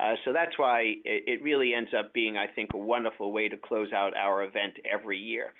Uh, 0.00 0.14
so 0.24 0.32
that's 0.32 0.58
why 0.58 0.94
it, 1.04 1.24
it 1.26 1.42
really 1.42 1.74
ends 1.74 1.90
up 1.98 2.12
being, 2.14 2.36
I 2.36 2.46
think, 2.46 2.70
a 2.72 2.78
wonderful 2.78 3.32
way 3.32 3.48
to 3.48 3.56
close 3.56 3.92
out 3.92 4.16
our 4.16 4.44
event 4.44 4.74
every 4.90 5.18
year. 5.18 5.52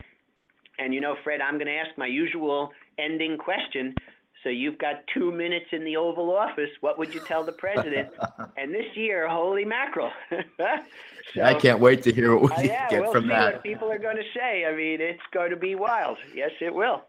And 0.79 0.95
you 0.95 1.01
know, 1.01 1.15
Fred, 1.23 1.41
I'm 1.43 1.55
going 1.55 1.67
to 1.67 1.77
ask 1.77 1.91
my 1.99 2.07
usual 2.07 2.71
ending 2.99 3.37
question. 3.37 3.95
So 4.43 4.49
you've 4.49 4.79
got 4.79 5.05
two 5.13 5.31
minutes 5.31 5.67
in 5.73 5.85
the 5.85 5.97
Oval 5.99 6.35
Office. 6.35 6.71
What 6.81 6.99
would 6.99 7.13
you 7.13 7.21
tell 7.21 7.45
the 7.45 7.53
president? 7.53 8.09
and 8.57 8.73
this 8.73 8.87
year, 8.95 9.29
holy 9.29 9.67
mackerel! 9.67 10.11
so, 10.57 11.43
I 11.43 11.53
can't 11.53 11.79
wait 11.79 12.03
to 12.05 12.13
hear 12.13 12.35
what 12.35 12.57
we 12.57 12.69
uh, 12.71 12.73
yeah, 12.73 12.89
get 12.89 13.03
we'll 13.03 13.13
from 13.13 13.29
that. 13.29 13.55
What 13.55 13.63
people 13.63 13.93
are 13.93 13.99
going 13.99 14.17
to 14.17 14.25
say. 14.35 14.65
I 14.65 14.75
mean, 14.75 15.03
it's 15.03 15.21
going 15.35 15.51
to 15.51 15.57
be 15.57 15.75
wild. 15.75 16.17
Yes, 16.35 16.53
it 16.63 16.75
will. 16.75 17.03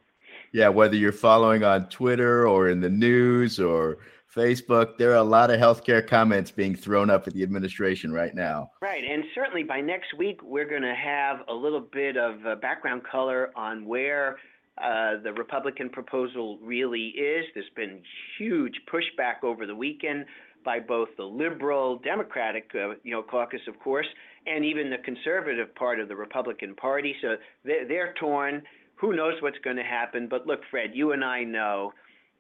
Yeah, 0.52 0.68
whether 0.68 0.98
you're 0.98 1.14
following 1.14 1.64
on 1.64 1.88
Twitter 1.88 2.46
or 2.46 2.68
in 2.68 2.82
the 2.82 2.90
news 2.90 3.58
or 3.58 4.00
Facebook, 4.36 4.98
there 4.98 5.12
are 5.12 5.16
a 5.16 5.24
lot 5.24 5.52
of 5.52 5.60
healthcare 5.60 6.06
comments 6.06 6.52
being 6.52 6.76
thrown 6.76 7.10
up 7.10 7.28
at 7.28 7.34
the 7.34 7.44
administration 7.44 8.12
right 8.14 8.34
now. 8.34 8.72
Right, 8.82 9.04
and 9.04 9.24
certainly 9.36 9.64
by 9.64 9.82
next 9.82 10.14
week, 10.18 10.42
we're 10.44 10.70
going 10.70 10.82
to 10.84 10.96
have 10.96 11.40
a 11.48 11.54
little 11.54 11.82
bit 11.82 12.18
of 12.18 12.46
uh, 12.46 12.56
background 12.56 13.04
color 13.04 13.52
on 13.56 13.86
where 13.86 14.38
uh, 14.78 15.18
the 15.24 15.34
Republican 15.34 15.90
proposal 15.90 16.58
really 16.62 17.08
is. 17.08 17.46
There's 17.54 17.70
been 17.76 18.02
huge 18.38 18.74
pushback 18.92 19.44
over 19.44 19.66
the 19.66 19.76
weekend 19.76 20.26
by 20.64 20.80
both 20.80 21.10
the 21.18 21.24
liberal 21.24 22.00
Democratic, 22.00 22.70
uh, 22.76 22.96
you 23.04 23.12
know, 23.12 23.24
caucus, 23.24 23.62
of 23.68 23.80
course, 23.80 24.08
and 24.48 24.64
even 24.64 24.90
the 24.90 24.98
conservative 25.00 25.74
part 25.76 26.00
of 26.00 26.08
the 26.08 26.16
Republican 26.16 26.76
Party. 26.76 27.16
So 27.22 27.36
they're, 27.66 27.88
they're 27.88 28.14
torn. 28.20 28.62
Who 28.96 29.16
knows 29.16 29.34
what's 29.42 29.58
going 29.64 29.78
to 29.78 29.84
happen? 29.84 30.28
But 30.30 30.48
look, 30.48 30.62
Fred, 30.70 30.92
you 30.94 31.12
and 31.12 31.24
I 31.24 31.44
know 31.44 31.94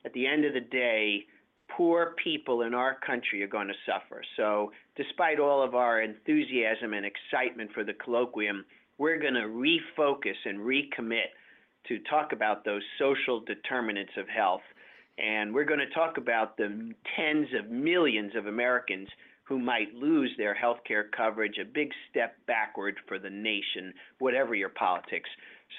at 0.05 0.13
the 0.13 0.25
end 0.25 0.45
of 0.45 0.53
the 0.53 0.61
day, 0.61 1.25
poor 1.75 2.15
people 2.23 2.63
in 2.63 2.73
our 2.73 2.97
country 3.05 3.43
are 3.43 3.47
going 3.47 3.67
to 3.67 3.73
suffer. 3.85 4.23
So, 4.37 4.71
despite 4.95 5.39
all 5.39 5.63
of 5.63 5.75
our 5.75 6.01
enthusiasm 6.01 6.93
and 6.93 7.05
excitement 7.05 7.71
for 7.73 7.83
the 7.83 7.93
colloquium, 7.93 8.63
we're 8.97 9.19
going 9.19 9.33
to 9.33 9.41
refocus 9.41 10.35
and 10.45 10.59
recommit 10.59 11.31
to 11.87 11.99
talk 12.09 12.33
about 12.33 12.63
those 12.63 12.83
social 12.99 13.39
determinants 13.39 14.11
of 14.17 14.27
health. 14.27 14.61
And 15.17 15.53
we're 15.53 15.65
going 15.65 15.79
to 15.79 15.89
talk 15.93 16.17
about 16.17 16.57
the 16.57 16.93
tens 17.15 17.47
of 17.57 17.69
millions 17.69 18.33
of 18.35 18.47
Americans 18.47 19.07
who 19.43 19.59
might 19.59 19.93
lose 19.93 20.31
their 20.37 20.53
health 20.53 20.79
care 20.87 21.09
coverage, 21.15 21.57
a 21.61 21.65
big 21.65 21.89
step 22.09 22.35
backward 22.47 22.95
for 23.07 23.19
the 23.19 23.29
nation, 23.29 23.93
whatever 24.19 24.55
your 24.55 24.69
politics. 24.69 25.29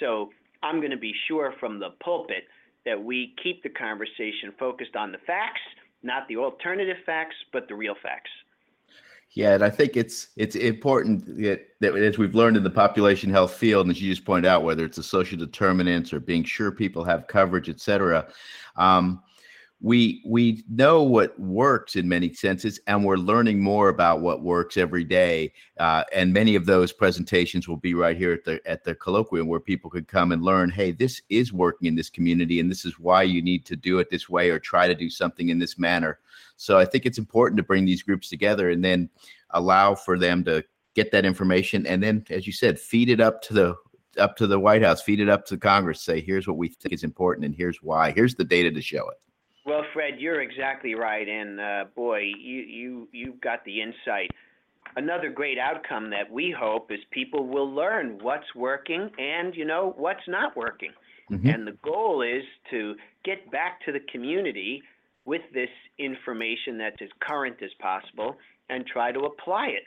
So 0.00 0.30
I'm 0.62 0.78
going 0.78 0.90
to 0.90 0.98
be 0.98 1.14
sure 1.28 1.54
from 1.58 1.78
the 1.78 1.90
pulpit 2.04 2.44
that 2.84 3.02
we 3.02 3.34
keep 3.42 3.62
the 3.62 3.70
conversation 3.70 4.52
focused 4.58 4.96
on 4.96 5.12
the 5.12 5.18
facts, 5.26 5.60
not 6.02 6.28
the 6.28 6.36
alternative 6.36 6.98
facts, 7.06 7.36
but 7.52 7.68
the 7.68 7.74
real 7.74 7.94
facts. 8.02 8.30
Yeah, 9.34 9.54
and 9.54 9.64
I 9.64 9.70
think 9.70 9.96
it's 9.96 10.28
it's 10.36 10.56
important 10.56 11.24
that, 11.38 11.68
that 11.80 11.96
as 11.96 12.18
we've 12.18 12.34
learned 12.34 12.58
in 12.58 12.62
the 12.62 12.70
population 12.70 13.30
health 13.30 13.54
field, 13.54 13.86
and 13.86 13.96
as 13.96 14.02
you 14.02 14.10
just 14.10 14.26
pointed 14.26 14.46
out, 14.46 14.62
whether 14.62 14.84
it's 14.84 14.98
the 14.98 15.02
social 15.02 15.38
determinants 15.38 16.12
or 16.12 16.20
being 16.20 16.44
sure 16.44 16.70
people 16.70 17.02
have 17.04 17.26
coverage, 17.28 17.70
et 17.70 17.80
cetera, 17.80 18.28
um, 18.76 19.22
we 19.82 20.22
we 20.24 20.62
know 20.70 21.02
what 21.02 21.38
works 21.40 21.96
in 21.96 22.08
many 22.08 22.32
senses 22.32 22.78
and 22.86 23.04
we're 23.04 23.16
learning 23.16 23.60
more 23.60 23.88
about 23.88 24.20
what 24.20 24.42
works 24.42 24.76
every 24.76 25.02
day 25.02 25.52
uh, 25.78 26.04
and 26.14 26.32
many 26.32 26.54
of 26.54 26.66
those 26.66 26.92
presentations 26.92 27.66
will 27.66 27.76
be 27.76 27.92
right 27.92 28.16
here 28.16 28.32
at 28.32 28.44
the 28.44 28.60
at 28.64 28.84
the 28.84 28.94
colloquium 28.94 29.48
where 29.48 29.58
people 29.58 29.90
could 29.90 30.06
come 30.06 30.30
and 30.30 30.42
learn 30.42 30.70
hey 30.70 30.92
this 30.92 31.20
is 31.28 31.52
working 31.52 31.88
in 31.88 31.96
this 31.96 32.08
community 32.08 32.60
and 32.60 32.70
this 32.70 32.84
is 32.84 32.98
why 33.00 33.24
you 33.24 33.42
need 33.42 33.66
to 33.66 33.74
do 33.74 33.98
it 33.98 34.08
this 34.08 34.28
way 34.28 34.50
or 34.50 34.58
try 34.60 34.86
to 34.86 34.94
do 34.94 35.10
something 35.10 35.48
in 35.48 35.58
this 35.58 35.76
manner. 35.78 36.20
So 36.56 36.78
i 36.78 36.84
think 36.84 37.04
it's 37.04 37.18
important 37.18 37.56
to 37.56 37.64
bring 37.64 37.84
these 37.84 38.04
groups 38.04 38.28
together 38.28 38.70
and 38.70 38.84
then 38.84 39.10
allow 39.50 39.96
for 39.96 40.16
them 40.16 40.44
to 40.44 40.64
get 40.94 41.10
that 41.10 41.24
information 41.24 41.86
and 41.88 42.00
then 42.00 42.24
as 42.30 42.46
you 42.46 42.52
said 42.52 42.78
feed 42.78 43.10
it 43.10 43.20
up 43.20 43.42
to 43.42 43.52
the 43.52 43.74
up 44.18 44.36
to 44.36 44.46
the 44.46 44.60
white 44.60 44.82
house 44.82 45.02
feed 45.02 45.18
it 45.18 45.28
up 45.28 45.44
to 45.46 45.56
congress 45.56 46.02
say 46.02 46.20
here's 46.20 46.46
what 46.46 46.58
we 46.58 46.68
think 46.68 46.92
is 46.92 47.02
important 47.02 47.44
and 47.44 47.54
here's 47.54 47.82
why. 47.82 48.12
Here's 48.12 48.36
the 48.36 48.44
data 48.44 48.70
to 48.70 48.80
show 48.80 49.08
it 49.08 49.18
well, 49.64 49.84
Fred, 49.92 50.14
you're 50.18 50.42
exactly 50.42 50.94
right, 50.94 51.28
and 51.28 51.60
uh, 51.60 51.84
boy, 51.94 52.20
you 52.20 52.62
you 52.62 53.08
you've 53.12 53.40
got 53.40 53.64
the 53.64 53.80
insight. 53.80 54.30
Another 54.96 55.30
great 55.30 55.58
outcome 55.58 56.10
that 56.10 56.30
we 56.30 56.54
hope 56.56 56.90
is 56.90 56.98
people 57.12 57.46
will 57.46 57.72
learn 57.72 58.18
what's 58.20 58.54
working 58.54 59.08
and 59.18 59.54
you 59.54 59.64
know 59.64 59.94
what's 59.96 60.26
not 60.28 60.56
working. 60.56 60.90
Mm-hmm. 61.30 61.48
And 61.48 61.66
the 61.66 61.76
goal 61.82 62.22
is 62.22 62.42
to 62.70 62.94
get 63.24 63.50
back 63.50 63.80
to 63.86 63.92
the 63.92 64.00
community 64.10 64.82
with 65.24 65.42
this 65.54 65.70
information 65.98 66.76
that's 66.78 67.00
as 67.00 67.08
current 67.20 67.56
as 67.62 67.70
possible 67.80 68.36
and 68.68 68.84
try 68.86 69.12
to 69.12 69.20
apply 69.20 69.68
it. 69.68 69.84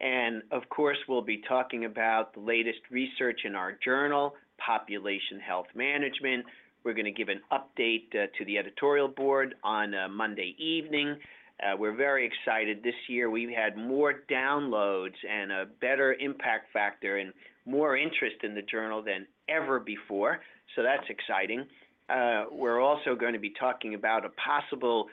And 0.00 0.42
of 0.50 0.68
course, 0.68 0.98
we'll 1.08 1.22
be 1.22 1.42
talking 1.48 1.84
about 1.84 2.34
the 2.34 2.40
latest 2.40 2.80
research 2.90 3.42
in 3.44 3.54
our 3.54 3.78
journal, 3.84 4.34
Population 4.58 5.38
Health 5.38 5.68
Management. 5.74 6.44
We're 6.84 6.94
going 6.94 7.04
to 7.04 7.12
give 7.12 7.28
an 7.28 7.40
update 7.52 8.14
uh, 8.14 8.26
to 8.36 8.44
the 8.44 8.58
editorial 8.58 9.08
board 9.08 9.54
on 9.62 9.94
uh, 9.94 10.08
Monday 10.08 10.56
evening. 10.58 11.16
Uh, 11.62 11.76
we're 11.76 11.94
very 11.94 12.26
excited. 12.26 12.82
This 12.82 12.94
year 13.08 13.30
we've 13.30 13.50
had 13.50 13.76
more 13.76 14.22
downloads 14.28 15.14
and 15.28 15.52
a 15.52 15.66
better 15.80 16.14
impact 16.14 16.72
factor 16.72 17.18
and 17.18 17.32
more 17.66 17.96
interest 17.96 18.36
in 18.42 18.54
the 18.54 18.62
journal 18.62 19.00
than 19.00 19.26
ever 19.48 19.78
before. 19.78 20.40
So 20.74 20.82
that's 20.82 21.08
exciting. 21.08 21.66
We're 22.08 22.80
also 22.80 23.14
going 23.14 23.34
to 23.34 23.38
be 23.38 23.50
talking 23.58 23.94
about 23.94 24.24
a 24.24 24.30
possible 24.30 25.06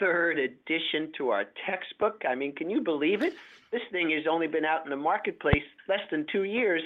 third 0.00 0.38
edition 0.38 1.12
to 1.18 1.28
our 1.28 1.44
textbook. 1.66 2.22
I 2.28 2.34
mean, 2.34 2.52
can 2.54 2.68
you 2.68 2.80
believe 2.80 3.22
it? 3.22 3.34
This 3.70 3.82
thing 3.92 4.10
has 4.10 4.24
only 4.28 4.48
been 4.48 4.64
out 4.64 4.84
in 4.84 4.90
the 4.90 4.96
marketplace 4.96 5.62
less 5.88 6.00
than 6.10 6.26
two 6.32 6.42
years, 6.42 6.82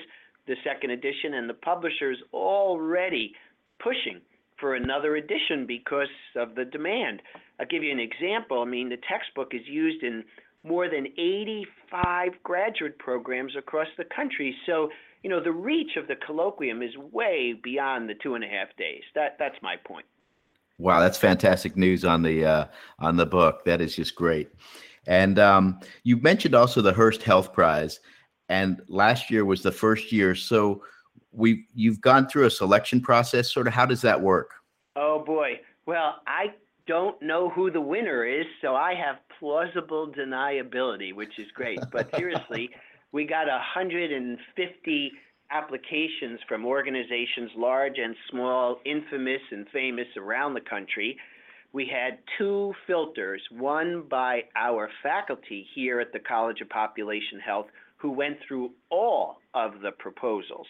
the 0.46 0.57
second 0.62 0.90
edition, 0.90 1.35
and 1.35 1.49
the 1.49 1.55
publisher's 1.55 2.18
already 2.35 3.35
pushing 3.82 4.20
for 4.58 4.74
another 4.74 5.16
edition 5.16 5.66
because 5.66 6.08
of 6.34 6.54
the 6.54 6.64
demand. 6.64 7.22
I'll 7.60 7.66
give 7.66 7.82
you 7.82 7.92
an 7.92 8.00
example. 8.00 8.62
I 8.62 8.64
mean, 8.64 8.88
the 8.88 8.98
textbook 9.08 9.52
is 9.54 9.66
used 9.66 10.02
in 10.02 10.24
more 10.64 10.88
than 10.88 11.06
85 11.06 12.32
graduate 12.42 12.98
programs 12.98 13.54
across 13.56 13.86
the 13.96 14.04
country. 14.04 14.56
So, 14.66 14.90
you 15.22 15.30
know, 15.30 15.42
the 15.42 15.52
reach 15.52 15.96
of 15.96 16.08
the 16.08 16.16
colloquium 16.16 16.84
is 16.84 16.96
way 17.12 17.54
beyond 17.62 18.08
the 18.08 18.14
two 18.14 18.34
and 18.34 18.44
a 18.44 18.48
half 18.48 18.68
days. 18.76 19.02
That 19.14 19.36
that's 19.38 19.56
my 19.62 19.76
point. 19.76 20.06
Wow, 20.78 21.00
that's 21.00 21.16
fantastic 21.16 21.76
news 21.76 22.04
on 22.04 22.22
the 22.22 22.44
uh, 22.44 22.66
on 22.98 23.16
the 23.16 23.26
book. 23.26 23.64
That 23.64 23.80
is 23.80 23.96
just 23.96 24.14
great. 24.14 24.50
And 25.06 25.38
um, 25.38 25.80
you 26.02 26.16
mentioned 26.18 26.54
also 26.54 26.82
the 26.82 26.92
Hearst 26.92 27.22
Health 27.22 27.52
Prize, 27.52 28.00
and 28.48 28.82
last 28.88 29.30
year 29.30 29.44
was 29.44 29.62
the 29.62 29.72
first 29.72 30.12
year. 30.12 30.34
So, 30.34 30.82
we 31.33 31.66
you've 31.74 32.00
gone 32.00 32.29
through 32.29 32.46
a 32.46 32.50
selection 32.50 33.00
process. 33.00 33.52
Sort 33.52 33.66
of, 33.66 33.72
how 33.72 33.87
does 33.87 34.02
that 34.02 34.20
work? 34.20 34.50
Oh 34.96 35.22
boy. 35.24 35.61
Well, 35.87 36.16
I 36.26 36.46
don't 36.87 37.20
know 37.20 37.48
who 37.50 37.70
the 37.70 37.81
winner 37.81 38.24
is, 38.24 38.46
so 38.61 38.74
I 38.74 38.94
have 38.94 39.16
plausible 39.38 40.12
deniability, 40.12 41.14
which 41.14 41.38
is 41.38 41.46
great. 41.55 41.81
But 41.92 42.14
seriously, 42.16 42.70
we 43.12 43.24
got 43.24 43.46
150 43.46 45.12
applications 45.50 46.40
from 46.48 46.66
organizations 46.66 47.50
large 47.57 47.98
and 47.98 48.16
small, 48.31 48.81
infamous 48.85 49.42
and 49.50 49.66
famous 49.72 50.07
around 50.16 50.55
the 50.55 50.61
country. 50.61 51.16
We 51.72 51.87
had 51.87 52.18
two 52.38 52.72
filters, 52.87 53.42
one 53.50 54.05
by 54.09 54.44
our 54.57 54.88
faculty 55.02 55.66
here 55.74 56.00
at 56.00 56.12
the 56.12 56.18
College 56.18 56.61
of 56.61 56.68
Population 56.68 57.40
Health, 57.44 57.66
who 57.96 58.11
went 58.11 58.38
through 58.46 58.70
all 58.90 59.38
of 59.55 59.81
the 59.83 59.92
proposals. 59.92 60.66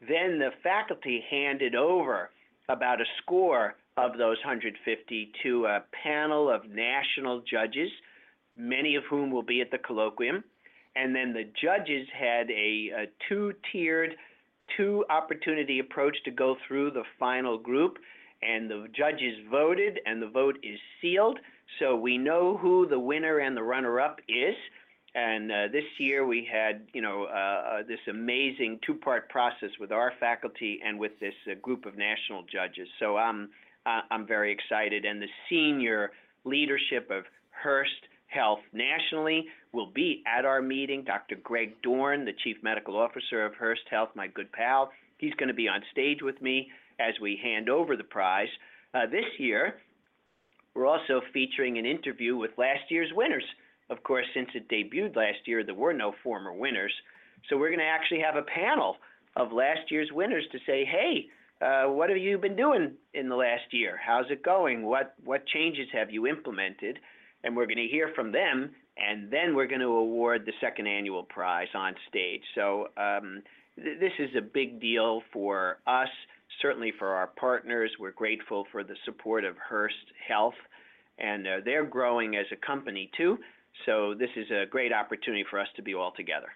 Then 0.00 0.38
the 0.38 0.50
faculty 0.62 1.22
handed 1.30 1.74
over 1.74 2.30
about 2.68 3.00
a 3.00 3.04
score 3.22 3.74
of 3.96 4.12
those 4.12 4.38
150 4.38 5.32
to 5.42 5.66
a 5.66 5.84
panel 6.02 6.50
of 6.50 6.62
national 6.70 7.42
judges, 7.50 7.90
many 8.56 8.96
of 8.96 9.04
whom 9.10 9.30
will 9.30 9.42
be 9.42 9.60
at 9.60 9.70
the 9.70 9.78
colloquium. 9.78 10.42
And 10.96 11.14
then 11.14 11.32
the 11.32 11.50
judges 11.60 12.08
had 12.18 12.50
a, 12.50 12.90
a 12.96 13.06
two 13.28 13.52
tiered, 13.70 14.16
two 14.76 15.04
opportunity 15.10 15.78
approach 15.78 16.16
to 16.24 16.30
go 16.30 16.56
through 16.66 16.92
the 16.92 17.04
final 17.18 17.58
group. 17.58 17.98
And 18.42 18.70
the 18.70 18.86
judges 18.96 19.34
voted, 19.50 20.00
and 20.06 20.22
the 20.22 20.28
vote 20.28 20.56
is 20.62 20.78
sealed. 21.00 21.38
So 21.78 21.94
we 21.94 22.16
know 22.16 22.56
who 22.56 22.88
the 22.88 22.98
winner 22.98 23.38
and 23.38 23.56
the 23.56 23.62
runner 23.62 24.00
up 24.00 24.20
is. 24.28 24.54
And 25.14 25.50
uh, 25.50 25.68
this 25.72 25.84
year 25.98 26.24
we 26.24 26.48
had, 26.50 26.86
you 26.92 27.02
know, 27.02 27.24
uh, 27.24 27.34
uh, 27.34 27.82
this 27.86 27.98
amazing 28.08 28.78
two-part 28.86 29.28
process 29.28 29.70
with 29.80 29.90
our 29.90 30.12
faculty 30.20 30.80
and 30.84 30.98
with 30.98 31.12
this 31.18 31.34
uh, 31.50 31.54
group 31.60 31.84
of 31.84 31.96
national 31.96 32.44
judges. 32.44 32.88
So 32.98 33.16
I'm 33.16 33.50
I'm 33.86 34.26
very 34.26 34.52
excited, 34.52 35.06
and 35.06 35.22
the 35.22 35.26
senior 35.48 36.10
leadership 36.44 37.10
of 37.10 37.24
Hearst 37.50 37.90
Health 38.26 38.60
nationally 38.72 39.46
will 39.72 39.90
be 39.90 40.22
at 40.26 40.44
our 40.44 40.60
meeting. 40.60 41.02
Dr. 41.02 41.36
Greg 41.42 41.80
Dorn, 41.82 42.24
the 42.26 42.34
chief 42.44 42.58
medical 42.62 42.96
officer 42.96 43.44
of 43.44 43.54
Hearst 43.54 43.82
Health, 43.90 44.10
my 44.14 44.28
good 44.28 44.52
pal, 44.52 44.92
he's 45.18 45.34
going 45.34 45.48
to 45.48 45.54
be 45.54 45.66
on 45.66 45.80
stage 45.92 46.18
with 46.22 46.40
me 46.42 46.68
as 47.00 47.14
we 47.20 47.40
hand 47.42 47.68
over 47.68 47.96
the 47.96 48.04
prize. 48.04 48.48
Uh, 48.94 49.06
this 49.06 49.24
year, 49.38 49.76
we're 50.74 50.86
also 50.86 51.20
featuring 51.32 51.78
an 51.78 51.86
interview 51.86 52.36
with 52.36 52.50
last 52.58 52.90
year's 52.90 53.10
winners. 53.14 53.44
Of 53.90 54.02
course, 54.04 54.26
since 54.34 54.48
it 54.54 54.68
debuted 54.68 55.16
last 55.16 55.38
year, 55.46 55.64
there 55.64 55.74
were 55.74 55.92
no 55.92 56.14
former 56.22 56.52
winners. 56.52 56.92
So 57.48 57.56
we're 57.56 57.68
going 57.68 57.80
to 57.80 57.84
actually 57.84 58.20
have 58.20 58.36
a 58.36 58.42
panel 58.42 58.96
of 59.36 59.52
last 59.52 59.90
year's 59.90 60.10
winners 60.12 60.44
to 60.52 60.58
say, 60.66 60.84
hey, 60.84 61.26
uh, 61.60 61.90
what 61.90 62.08
have 62.08 62.18
you 62.18 62.38
been 62.38 62.56
doing 62.56 62.92
in 63.14 63.28
the 63.28 63.36
last 63.36 63.64
year? 63.72 63.98
How's 64.04 64.30
it 64.30 64.42
going? 64.42 64.86
What 64.86 65.14
what 65.24 65.46
changes 65.46 65.88
have 65.92 66.10
you 66.10 66.26
implemented? 66.26 66.98
And 67.44 67.56
we're 67.56 67.66
going 67.66 67.76
to 67.76 67.86
hear 67.86 68.12
from 68.14 68.32
them, 68.32 68.70
and 68.96 69.30
then 69.30 69.54
we're 69.54 69.66
going 69.66 69.80
to 69.80 69.86
award 69.86 70.44
the 70.46 70.52
second 70.60 70.86
annual 70.86 71.22
prize 71.22 71.68
on 71.74 71.94
stage. 72.08 72.42
So 72.54 72.88
um, 72.96 73.42
th- 73.76 73.98
this 73.98 74.12
is 74.18 74.30
a 74.36 74.40
big 74.40 74.80
deal 74.80 75.22
for 75.32 75.78
us, 75.86 76.08
certainly 76.62 76.92
for 76.98 77.08
our 77.08 77.26
partners. 77.26 77.90
We're 77.98 78.12
grateful 78.12 78.66
for 78.72 78.84
the 78.84 78.96
support 79.04 79.44
of 79.44 79.56
Hearst 79.56 79.94
Health, 80.26 80.54
and 81.18 81.46
uh, 81.46 81.56
they're 81.64 81.84
growing 81.84 82.36
as 82.36 82.46
a 82.52 82.66
company 82.66 83.10
too. 83.16 83.38
So 83.86 84.14
this 84.14 84.30
is 84.36 84.50
a 84.50 84.66
great 84.66 84.92
opportunity 84.92 85.44
for 85.48 85.58
us 85.58 85.68
to 85.76 85.82
be 85.82 85.94
all 85.94 86.12
together. 86.12 86.48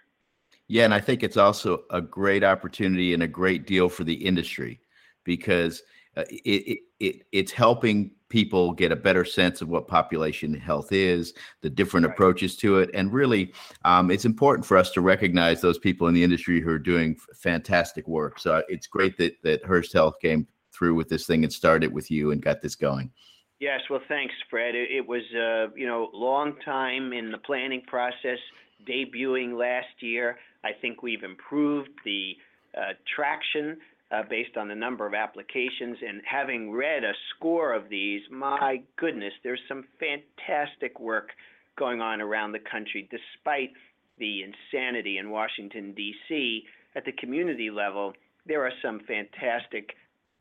Yeah, 0.67 0.85
and 0.85 0.93
I 0.93 0.99
think 0.99 1.23
it's 1.23 1.37
also 1.37 1.83
a 1.91 2.01
great 2.01 2.43
opportunity 2.43 3.13
and 3.13 3.23
a 3.23 3.27
great 3.27 3.67
deal 3.67 3.89
for 3.89 4.03
the 4.03 4.13
industry 4.13 4.79
because 5.23 5.83
uh, 6.17 6.23
it, 6.29 6.79
it, 6.79 6.79
it 6.99 7.25
it's 7.31 7.51
helping 7.51 8.11
people 8.29 8.73
get 8.73 8.91
a 8.91 8.95
better 8.95 9.23
sense 9.23 9.61
of 9.61 9.69
what 9.69 9.87
population 9.87 10.53
health 10.53 10.91
is, 10.91 11.33
the 11.61 11.69
different 11.69 12.05
Right. 12.05 12.13
approaches 12.13 12.55
to 12.57 12.79
it, 12.79 12.89
and 12.93 13.13
really, 13.13 13.53
um, 13.83 14.09
it's 14.09 14.25
important 14.25 14.65
for 14.65 14.77
us 14.77 14.91
to 14.91 15.01
recognize 15.01 15.61
those 15.61 15.77
people 15.77 16.07
in 16.07 16.13
the 16.13 16.23
industry 16.23 16.61
who 16.61 16.69
are 16.69 16.79
doing 16.79 17.15
fantastic 17.35 18.07
work. 18.07 18.39
So 18.39 18.55
uh, 18.55 18.61
it's 18.67 18.87
great 18.87 19.17
that 19.17 19.33
that 19.43 19.63
Hearst 19.65 19.93
Health 19.93 20.15
came 20.21 20.47
through 20.71 20.95
with 20.95 21.09
this 21.09 21.25
thing 21.25 21.43
and 21.43 21.53
started 21.53 21.93
with 21.93 22.09
you 22.09 22.31
and 22.31 22.41
got 22.41 22.61
this 22.61 22.75
going. 22.75 23.11
Yes, 23.59 23.79
well, 23.89 24.01
thanks, 24.09 24.33
Fred. 24.49 24.75
It, 24.75 25.07
was, 25.07 25.23
uh, 25.33 25.73
you 25.75 25.87
know, 25.87 26.09
long 26.13 26.55
time 26.65 27.13
in 27.13 27.31
the 27.31 27.37
planning 27.37 27.81
process, 27.87 28.39
debuting 28.87 29.57
last 29.57 30.01
year. 30.01 30.37
I 30.63 30.71
think 30.81 31.01
we've 31.01 31.23
improved 31.23 31.89
the 32.03 32.33
uh, 32.77 32.93
traction 33.15 33.77
uh, 34.11 34.23
based 34.29 34.57
on 34.57 34.67
the 34.67 34.75
number 34.75 35.07
of 35.07 35.13
applications. 35.13 35.97
And 36.05 36.21
having 36.29 36.71
read 36.71 37.03
a 37.03 37.13
score 37.35 37.73
of 37.73 37.89
these, 37.89 38.21
my 38.29 38.81
goodness, 38.97 39.33
there's 39.43 39.61
some 39.69 39.85
fantastic 39.99 40.99
work 40.99 41.29
going 41.77 42.01
on 42.01 42.21
around 42.21 42.51
the 42.51 42.59
country, 42.59 43.09
despite 43.09 43.71
the 44.17 44.43
insanity 44.43 45.17
in 45.17 45.29
Washington, 45.29 45.93
D.C. 45.93 46.63
At 46.95 47.05
the 47.05 47.11
community 47.13 47.69
level, 47.69 48.13
there 48.45 48.63
are 48.65 48.71
some 48.81 49.01
fantastic 49.07 49.91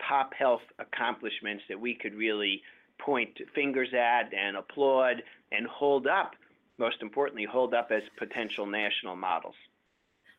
top 0.09 0.33
health 0.39 0.63
accomplishments 0.79 1.63
that 1.69 1.81
we 1.81 1.95
could 1.95 2.15
really 2.15 2.61
point 2.99 3.31
fingers 3.55 3.89
at 3.95 4.33
and 4.35 4.57
applaud 4.57 5.23
and 5.53 5.67
hold 5.67 6.07
up, 6.07 6.33
most 6.79 7.03
importantly, 7.03 7.45
hold 7.45 7.75
up 7.75 7.91
as 7.91 8.03
potential 8.19 8.67
national 8.67 9.17
models. 9.17 9.55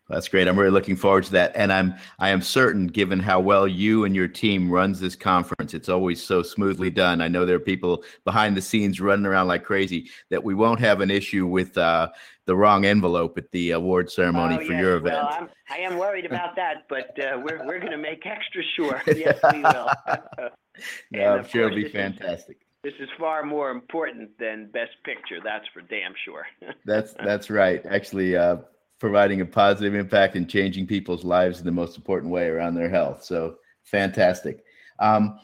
That's 0.07 0.27
great. 0.27 0.47
I'm 0.47 0.57
really 0.57 0.71
looking 0.71 0.95
forward 0.95 1.23
to 1.25 1.31
that, 1.31 1.51
and 1.55 1.73
I'm 1.73 1.95
I 2.19 2.29
am 2.29 2.39
certain, 2.39 2.85
given 2.85 3.19
how 3.19 3.39
well 3.39 3.67
you 3.67 4.05
and 4.05 4.15
your 4.15 4.27
team 4.27 4.69
runs 4.69 4.99
this 4.99 5.15
conference, 5.15 5.73
it's 5.73 5.89
always 5.89 6.23
so 6.23 6.43
smoothly 6.43 6.91
done. 6.91 7.21
I 7.21 7.27
know 7.27 7.43
there 7.43 7.55
are 7.55 7.59
people 7.59 8.03
behind 8.23 8.55
the 8.55 8.61
scenes 8.61 9.01
running 9.01 9.25
around 9.25 9.47
like 9.47 9.63
crazy. 9.63 10.11
That 10.29 10.43
we 10.43 10.53
won't 10.53 10.79
have 10.79 11.01
an 11.01 11.09
issue 11.09 11.47
with 11.47 11.75
uh, 11.75 12.09
the 12.45 12.55
wrong 12.55 12.85
envelope 12.85 13.39
at 13.39 13.49
the 13.51 13.71
award 13.71 14.11
ceremony 14.11 14.55
Oh, 14.61 14.65
for 14.65 14.73
yes, 14.73 14.81
your 14.81 14.95
event. 14.97 15.15
Well, 15.15 15.29
I'm, 15.31 15.49
I 15.71 15.77
am 15.79 15.97
worried 15.97 16.27
about 16.27 16.55
that, 16.55 16.83
but 16.87 17.19
uh, 17.19 17.39
we're, 17.43 17.65
we're 17.65 17.79
going 17.79 17.91
to 17.91 17.97
make 17.97 18.25
extra 18.25 18.61
sure. 18.75 19.01
Yes, 19.15 19.39
we 19.51 19.61
will. 19.61 19.89
Yeah, 21.11 21.33
I'm 21.33 21.47
sure 21.47 21.67
it'll 21.67 21.75
be 21.75 21.89
fantastic. 21.89 22.57
This 22.83 22.93
is 22.99 23.09
far 23.17 23.43
more 23.43 23.71
important 23.71 24.38
than 24.38 24.69
Best 24.71 24.91
Picture, 25.03 25.39
that's 25.43 25.65
for 25.73 25.81
damn 25.81 26.13
sure. 26.23 26.45
That's 26.85 27.13
that's 27.13 27.49
right. 27.49 27.83
Actually, 27.85 28.35
uh, 28.35 28.57
providing 28.99 29.41
a 29.41 29.45
positive 29.45 29.95
impact 29.95 30.35
and 30.35 30.47
changing 30.47 30.85
people's 30.85 31.23
lives 31.23 31.59
in 31.59 31.65
the 31.65 31.71
most 31.71 31.97
important 31.97 32.31
way 32.31 32.47
around 32.47 32.75
their 32.75 32.89
health. 32.89 33.23
So 33.23 33.55
fantastic. 33.83 34.63
Um, 34.99 35.39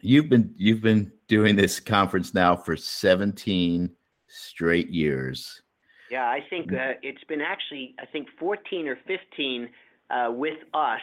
you've 0.00 0.28
been 0.28 0.52
you've 0.56 0.82
been 0.82 1.12
doing 1.28 1.56
this 1.56 1.80
conference 1.80 2.34
now 2.34 2.56
for 2.56 2.76
17 2.76 3.90
straight 4.28 4.90
years. 4.90 5.62
Yeah, 6.10 6.26
I 6.26 6.40
think 6.48 6.72
uh, 6.72 6.92
it's 7.02 7.24
been 7.24 7.40
actually, 7.40 7.94
I 7.98 8.06
think 8.06 8.28
14 8.38 8.88
or 8.88 8.98
15 9.06 9.68
uh, 10.10 10.30
with 10.32 10.58
us. 10.74 11.00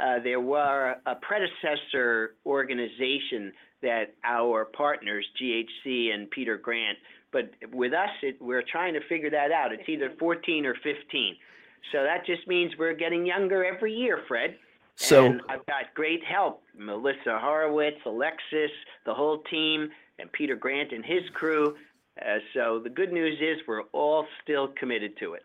Uh, 0.00 0.18
there 0.22 0.40
were 0.40 0.96
a 1.06 1.14
predecessor 1.16 2.34
organization 2.46 3.52
that 3.82 4.14
our 4.24 4.64
partners, 4.64 5.26
GHC 5.40 6.12
and 6.12 6.30
Peter 6.30 6.56
Grant, 6.56 6.98
but 7.32 7.50
with 7.72 7.92
us, 7.92 8.10
it, 8.22 8.36
we're 8.40 8.62
trying 8.62 8.94
to 8.94 9.00
figure 9.08 9.30
that 9.30 9.52
out. 9.52 9.72
It's 9.72 9.88
either 9.88 10.12
14 10.18 10.66
or 10.66 10.74
15. 10.74 11.36
So 11.92 12.02
that 12.02 12.26
just 12.26 12.46
means 12.46 12.72
we're 12.78 12.94
getting 12.94 13.24
younger 13.26 13.64
every 13.64 13.94
year, 13.94 14.20
Fred. 14.26 14.56
So 14.96 15.24
and 15.26 15.40
I've 15.48 15.64
got 15.66 15.94
great 15.94 16.22
help 16.24 16.62
Melissa 16.76 17.38
Horowitz, 17.38 17.96
Alexis, 18.04 18.70
the 19.06 19.14
whole 19.14 19.38
team, 19.50 19.88
and 20.18 20.30
Peter 20.32 20.56
Grant 20.56 20.92
and 20.92 21.04
his 21.04 21.22
crew. 21.32 21.74
Uh, 22.20 22.38
so 22.52 22.80
the 22.82 22.90
good 22.90 23.12
news 23.12 23.38
is 23.40 23.58
we're 23.66 23.84
all 23.92 24.26
still 24.42 24.68
committed 24.68 25.16
to 25.18 25.34
it. 25.34 25.42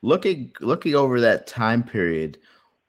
looking 0.00 0.52
looking 0.60 0.94
over 0.94 1.20
that 1.20 1.46
time 1.46 1.82
period, 1.82 2.38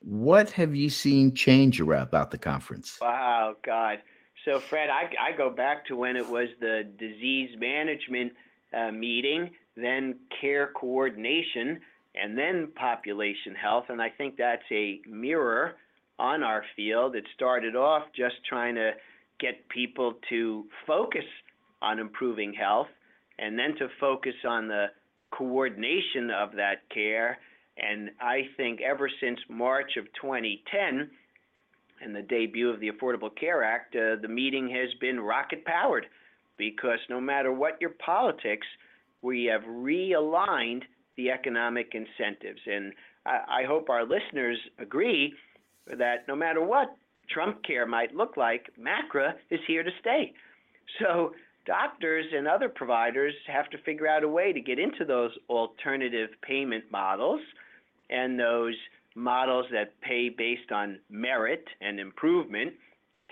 what 0.02 0.52
have 0.52 0.76
you 0.76 0.90
seen 0.90 1.34
change 1.34 1.82
about 1.82 2.32
the 2.32 2.38
conference? 2.38 2.98
Wow, 3.02 3.56
God. 3.66 4.00
So, 4.46 4.60
Fred, 4.60 4.90
I, 4.90 5.10
I 5.20 5.38
go 5.38 5.50
back 5.50 5.86
to 5.88 5.96
when 5.96 6.16
it 6.16 6.28
was 6.28 6.48
the 6.60 6.90
disease 6.98 7.50
management 7.60 8.34
uh, 8.74 8.92
meeting, 8.92 9.52
then 9.76 10.16
care 10.40 10.72
coordination, 10.74 11.80
and 12.16 12.38
then 12.38 12.70
population 12.76 13.56
health. 13.62 13.86
And 13.90 14.02
I 14.02 14.10
think 14.10 14.38
that's 14.38 14.64
a 14.72 15.02
mirror 15.08 15.76
on 16.18 16.44
our 16.44 16.64
field. 16.76 17.16
It 17.16 17.26
started 17.36 17.76
off 17.76 18.04
just 18.16 18.36
trying 18.48 18.76
to 18.76 18.92
get 19.40 19.68
people 19.70 20.14
to 20.30 20.66
focus 20.86 21.26
on 21.82 22.00
improving 22.00 22.54
health 22.54 22.88
and 23.38 23.58
then 23.58 23.76
to 23.78 23.88
focus 24.00 24.36
on 24.48 24.68
the 24.68 24.88
coordination 25.32 26.30
of 26.30 26.52
that 26.56 26.90
care. 26.94 27.38
And 27.80 28.12
I 28.20 28.44
think 28.58 28.82
ever 28.82 29.10
since 29.20 29.40
March 29.50 29.98
of 29.98 30.06
2010, 30.22 31.10
and 32.02 32.16
the 32.16 32.22
debut 32.22 32.70
of 32.70 32.80
the 32.80 32.90
Affordable 32.92 33.36
Care 33.36 33.64
Act, 33.64 33.96
uh, 33.96 34.16
the 34.22 34.28
meeting 34.28 34.70
has 34.70 34.90
been 35.00 35.20
rocket 35.20 35.66
powered 35.66 36.06
because 36.58 37.00
no 37.10 37.20
matter 37.20 37.52
what 37.52 37.80
your 37.80 37.92
politics, 38.06 38.68
we 39.22 39.46
have 39.46 39.62
realigned 39.64 40.84
the 41.18 41.32
economic 41.32 41.94
incentives. 41.94 42.62
And 42.66 42.94
I, 43.26 43.62
I 43.62 43.64
hope 43.66 43.90
our 43.90 44.06
listeners 44.06 44.58
agree 44.78 45.34
that 45.88 46.28
no 46.28 46.36
matter 46.36 46.64
what 46.64 46.96
Trump 47.30 47.64
care 47.64 47.86
might 47.86 48.16
look 48.16 48.38
like, 48.38 48.70
MACRA 48.80 49.34
is 49.50 49.60
here 49.68 49.84
to 49.84 49.92
stay. 50.00 50.34
So 51.00 51.34
doctors 51.66 52.26
and 52.36 52.48
other 52.48 52.70
providers 52.70 53.34
have 53.48 53.70
to 53.70 53.78
figure 53.80 54.08
out 54.08 54.24
a 54.24 54.28
way 54.28 54.54
to 54.54 54.62
get 54.62 54.80
into 54.80 55.06
those 55.06 55.32
alternative 55.50 56.30
payment 56.42 56.86
models 56.92 57.42
and 58.10 58.40
those 58.40 58.76
models 59.16 59.66
that 59.72 60.00
pay 60.02 60.30
based 60.30 60.72
on 60.72 61.00
merit 61.10 61.66
and 61.82 62.00
improvement. 62.00 62.74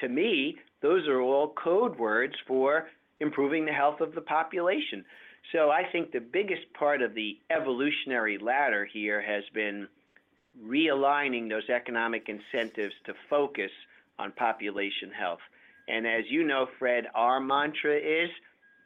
To 0.01 0.09
me, 0.09 0.57
those 0.81 1.07
are 1.07 1.21
all 1.21 1.53
code 1.53 1.97
words 1.97 2.35
for 2.47 2.87
improving 3.19 3.65
the 3.65 3.71
health 3.71 4.01
of 4.01 4.13
the 4.13 4.21
population. 4.21 5.03
So 5.51 5.69
I 5.71 5.83
think 5.91 6.11
the 6.11 6.19
biggest 6.19 6.61
part 6.77 7.01
of 7.01 7.13
the 7.13 7.37
evolutionary 7.49 8.37
ladder 8.37 8.85
here 8.85 9.21
has 9.21 9.43
been 9.53 9.87
realigning 10.65 11.49
those 11.49 11.69
economic 11.69 12.27
incentives 12.27 12.93
to 13.05 13.13
focus 13.29 13.71
on 14.19 14.31
population 14.33 15.11
health. 15.17 15.39
And 15.87 16.05
as 16.05 16.25
you 16.29 16.43
know, 16.43 16.67
Fred, 16.79 17.05
our 17.15 17.39
mantra 17.39 17.95
is 17.95 18.29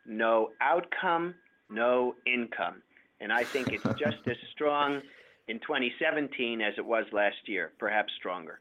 no 0.06 0.51
outcome, 0.62 1.34
no 1.69 2.15
income. 2.25 2.82
And 3.19 3.32
I 3.32 3.43
think 3.43 3.69
it's 3.69 3.99
just 3.99 4.17
as 4.27 4.38
strong 4.51 5.01
in 5.47 5.60
2017 5.60 6.62
as 6.62 6.73
it 6.77 6.86
was 6.86 7.06
last 7.12 7.47
year, 7.47 7.71
perhaps 7.80 8.13
stronger. 8.17 8.60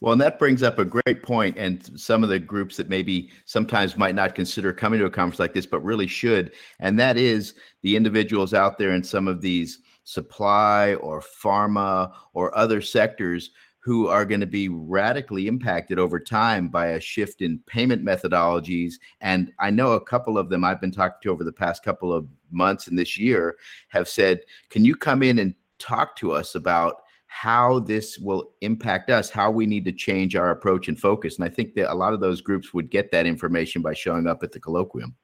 Well, 0.00 0.12
and 0.12 0.20
that 0.20 0.38
brings 0.38 0.62
up 0.62 0.78
a 0.78 0.84
great 0.84 1.22
point, 1.22 1.56
and 1.56 1.98
some 1.98 2.22
of 2.22 2.28
the 2.28 2.38
groups 2.38 2.76
that 2.76 2.88
maybe 2.88 3.30
sometimes 3.44 3.96
might 3.96 4.14
not 4.14 4.34
consider 4.34 4.72
coming 4.72 4.98
to 4.98 5.06
a 5.06 5.10
conference 5.10 5.38
like 5.38 5.54
this, 5.54 5.66
but 5.66 5.84
really 5.84 6.06
should, 6.06 6.52
and 6.80 6.98
that 6.98 7.16
is 7.16 7.54
the 7.82 7.96
individuals 7.96 8.52
out 8.52 8.78
there 8.78 8.92
in 8.92 9.02
some 9.02 9.28
of 9.28 9.40
these 9.40 9.78
supply 10.04 10.94
or 10.94 11.22
pharma 11.22 12.12
or 12.34 12.56
other 12.56 12.80
sectors 12.80 13.50
who 13.82 14.08
are 14.08 14.26
going 14.26 14.40
to 14.40 14.46
be 14.46 14.68
radically 14.68 15.46
impacted 15.46 15.98
over 15.98 16.20
time 16.20 16.68
by 16.68 16.88
a 16.88 17.00
shift 17.00 17.40
in 17.40 17.58
payment 17.66 18.04
methodologies. 18.04 18.94
And 19.22 19.52
I 19.58 19.70
know 19.70 19.92
a 19.92 20.00
couple 20.00 20.36
of 20.36 20.50
them 20.50 20.64
I've 20.64 20.82
been 20.82 20.92
talking 20.92 21.16
to 21.22 21.30
over 21.30 21.44
the 21.44 21.52
past 21.52 21.82
couple 21.82 22.12
of 22.12 22.28
months 22.50 22.88
and 22.88 22.98
this 22.98 23.16
year 23.16 23.56
have 23.88 24.06
said, 24.06 24.40
Can 24.68 24.84
you 24.84 24.94
come 24.94 25.22
in 25.22 25.38
and 25.38 25.54
talk 25.80 26.16
to 26.16 26.32
us 26.32 26.54
about 26.54 27.02
how 27.26 27.78
this 27.78 28.18
will 28.18 28.52
impact 28.60 29.08
us, 29.08 29.30
how 29.30 29.50
we 29.50 29.64
need 29.64 29.84
to 29.84 29.92
change 29.92 30.34
our 30.34 30.50
approach 30.50 30.88
and 30.88 30.98
focus? 30.98 31.36
And 31.36 31.44
I 31.44 31.48
think 31.48 31.74
that 31.74 31.92
a 31.92 31.94
lot 31.94 32.12
of 32.12 32.20
those 32.20 32.40
groups 32.40 32.74
would 32.74 32.90
get 32.90 33.10
that 33.12 33.26
information 33.26 33.82
by 33.82 33.94
showing 33.94 34.26
up 34.26 34.42
at 34.42 34.52
the 34.52 34.60
colloquium. 34.60 35.14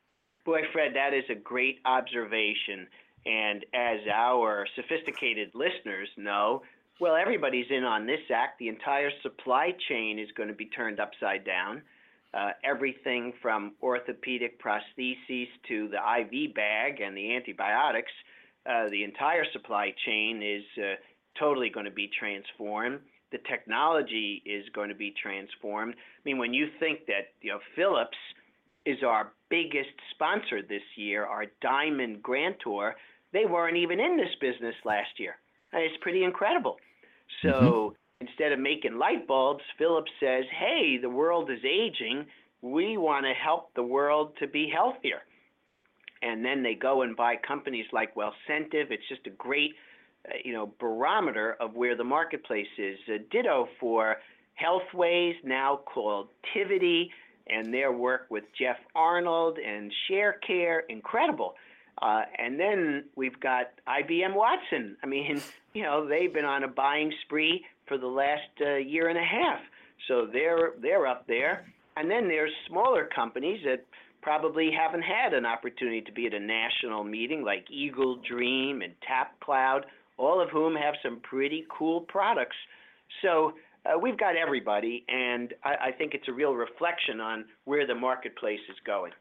Boy, 0.44 0.62
Fred, 0.72 0.92
that 0.94 1.12
is 1.12 1.24
a 1.28 1.34
great 1.34 1.80
observation. 1.84 2.86
And 3.26 3.66
as 3.74 3.98
our 4.12 4.66
sophisticated 4.76 5.50
listeners 5.54 6.08
know, 6.16 6.62
well, 7.00 7.16
everybody's 7.16 7.66
in 7.70 7.84
on 7.84 8.06
this 8.06 8.20
act. 8.32 8.60
The 8.60 8.68
entire 8.68 9.10
supply 9.22 9.74
chain 9.88 10.18
is 10.18 10.28
going 10.36 10.48
to 10.48 10.54
be 10.54 10.66
turned 10.66 11.00
upside 11.00 11.44
down. 11.44 11.82
Uh, 12.32 12.50
everything 12.64 13.32
from 13.42 13.72
orthopedic 13.82 14.62
prostheses 14.62 15.48
to 15.68 15.88
the 15.88 15.96
IV 15.96 16.54
bag 16.54 17.00
and 17.00 17.16
the 17.16 17.34
antibiotics, 17.34 18.12
the 18.90 19.04
entire 19.04 19.44
supply 19.52 19.94
chain 20.04 20.42
is 20.42 20.64
uh, 20.82 20.94
totally 21.38 21.70
going 21.70 21.86
to 21.86 21.92
be 21.92 22.10
transformed. 22.18 23.00
The 23.32 23.38
technology 23.48 24.42
is 24.46 24.64
going 24.74 24.88
to 24.88 24.94
be 24.94 25.14
transformed. 25.20 25.94
I 25.94 26.20
mean, 26.24 26.38
when 26.38 26.54
you 26.54 26.68
think 26.78 27.06
that 27.06 27.32
you 27.40 27.50
know 27.50 27.58
Philips 27.74 28.16
is 28.84 29.02
our 29.02 29.32
biggest 29.50 29.90
sponsor 30.12 30.62
this 30.62 30.82
year, 30.96 31.24
our 31.24 31.46
diamond 31.60 32.22
grantor, 32.22 32.94
they 33.32 33.44
weren't 33.44 33.76
even 33.76 34.00
in 34.00 34.16
this 34.16 34.34
business 34.40 34.74
last 34.84 35.18
year. 35.18 35.34
It's 35.72 35.96
pretty 36.00 36.22
incredible. 36.22 36.76
So 37.42 37.94
instead 38.20 38.52
of 38.52 38.60
making 38.60 38.96
light 38.96 39.26
bulbs, 39.26 39.62
Philips 39.76 40.10
says, 40.20 40.44
hey, 40.56 40.98
the 41.00 41.10
world 41.10 41.50
is 41.50 41.58
aging. 41.64 42.26
We 42.62 42.96
want 42.96 43.26
to 43.26 43.32
help 43.32 43.74
the 43.74 43.82
world 43.82 44.32
to 44.38 44.46
be 44.46 44.70
healthier. 44.72 45.22
And 46.22 46.44
then 46.44 46.62
they 46.62 46.74
go 46.74 47.02
and 47.02 47.16
buy 47.16 47.36
companies 47.36 47.86
like 47.92 48.14
Wellcentive. 48.14 48.90
It's 48.90 49.08
just 49.08 49.26
a 49.26 49.30
great, 49.30 49.74
uh, 50.28 50.34
you 50.44 50.52
know, 50.52 50.72
barometer 50.80 51.56
of 51.60 51.74
where 51.74 51.96
the 51.96 52.04
marketplace 52.04 52.66
is. 52.78 52.98
Uh, 53.08 53.18
ditto 53.30 53.68
for 53.78 54.16
Healthways, 54.60 55.34
now 55.44 55.80
called 55.84 56.28
Tivity, 56.54 57.10
and 57.48 57.72
their 57.72 57.92
work 57.92 58.26
with 58.30 58.44
Jeff 58.58 58.78
Arnold 58.94 59.58
and 59.58 59.92
ShareCare, 60.10 60.80
incredible. 60.88 61.54
Uh, 62.00 62.22
and 62.38 62.58
then 62.58 63.04
we've 63.14 63.38
got 63.40 63.70
IBM 63.88 64.34
Watson. 64.34 64.96
I 65.02 65.06
mean, 65.06 65.40
you 65.74 65.82
know, 65.82 66.06
they've 66.06 66.32
been 66.32 66.44
on 66.44 66.64
a 66.64 66.68
buying 66.68 67.12
spree 67.22 67.64
for 67.86 67.98
the 67.98 68.06
last 68.06 68.42
year 68.58 69.08
and 69.08 69.18
a 69.18 69.24
half, 69.24 69.60
so 70.08 70.26
they're 70.30 70.72
they're 70.80 71.06
up 71.06 71.26
there. 71.26 71.66
And 71.96 72.10
then 72.10 72.28
there's 72.28 72.52
smaller 72.68 73.08
companies 73.14 73.60
that 73.64 73.84
probably 74.26 74.72
haven't 74.72 75.02
had 75.02 75.32
an 75.34 75.46
opportunity 75.46 76.00
to 76.00 76.10
be 76.10 76.26
at 76.26 76.34
a 76.34 76.40
national 76.40 77.04
meeting 77.04 77.44
like 77.44 77.64
Eagle 77.70 78.16
Dream 78.28 78.82
and 78.82 78.92
Tap 79.06 79.38
Cloud, 79.38 79.86
all 80.18 80.40
of 80.40 80.50
whom 80.50 80.74
have 80.74 80.94
some 81.00 81.20
pretty 81.20 81.64
cool 81.70 82.00
products. 82.00 82.56
So 83.22 83.52
uh, 83.84 83.96
we've 83.96 84.18
got 84.18 84.34
everybody, 84.34 85.04
and 85.08 85.54
I, 85.62 85.76
I 85.76 85.92
think 85.92 86.12
it's 86.12 86.26
a 86.26 86.32
real 86.32 86.56
reflection 86.56 87.20
on 87.20 87.44
where 87.66 87.86
the 87.86 87.94
marketplace 87.94 88.58
is 88.68 88.74
going. 88.84 89.12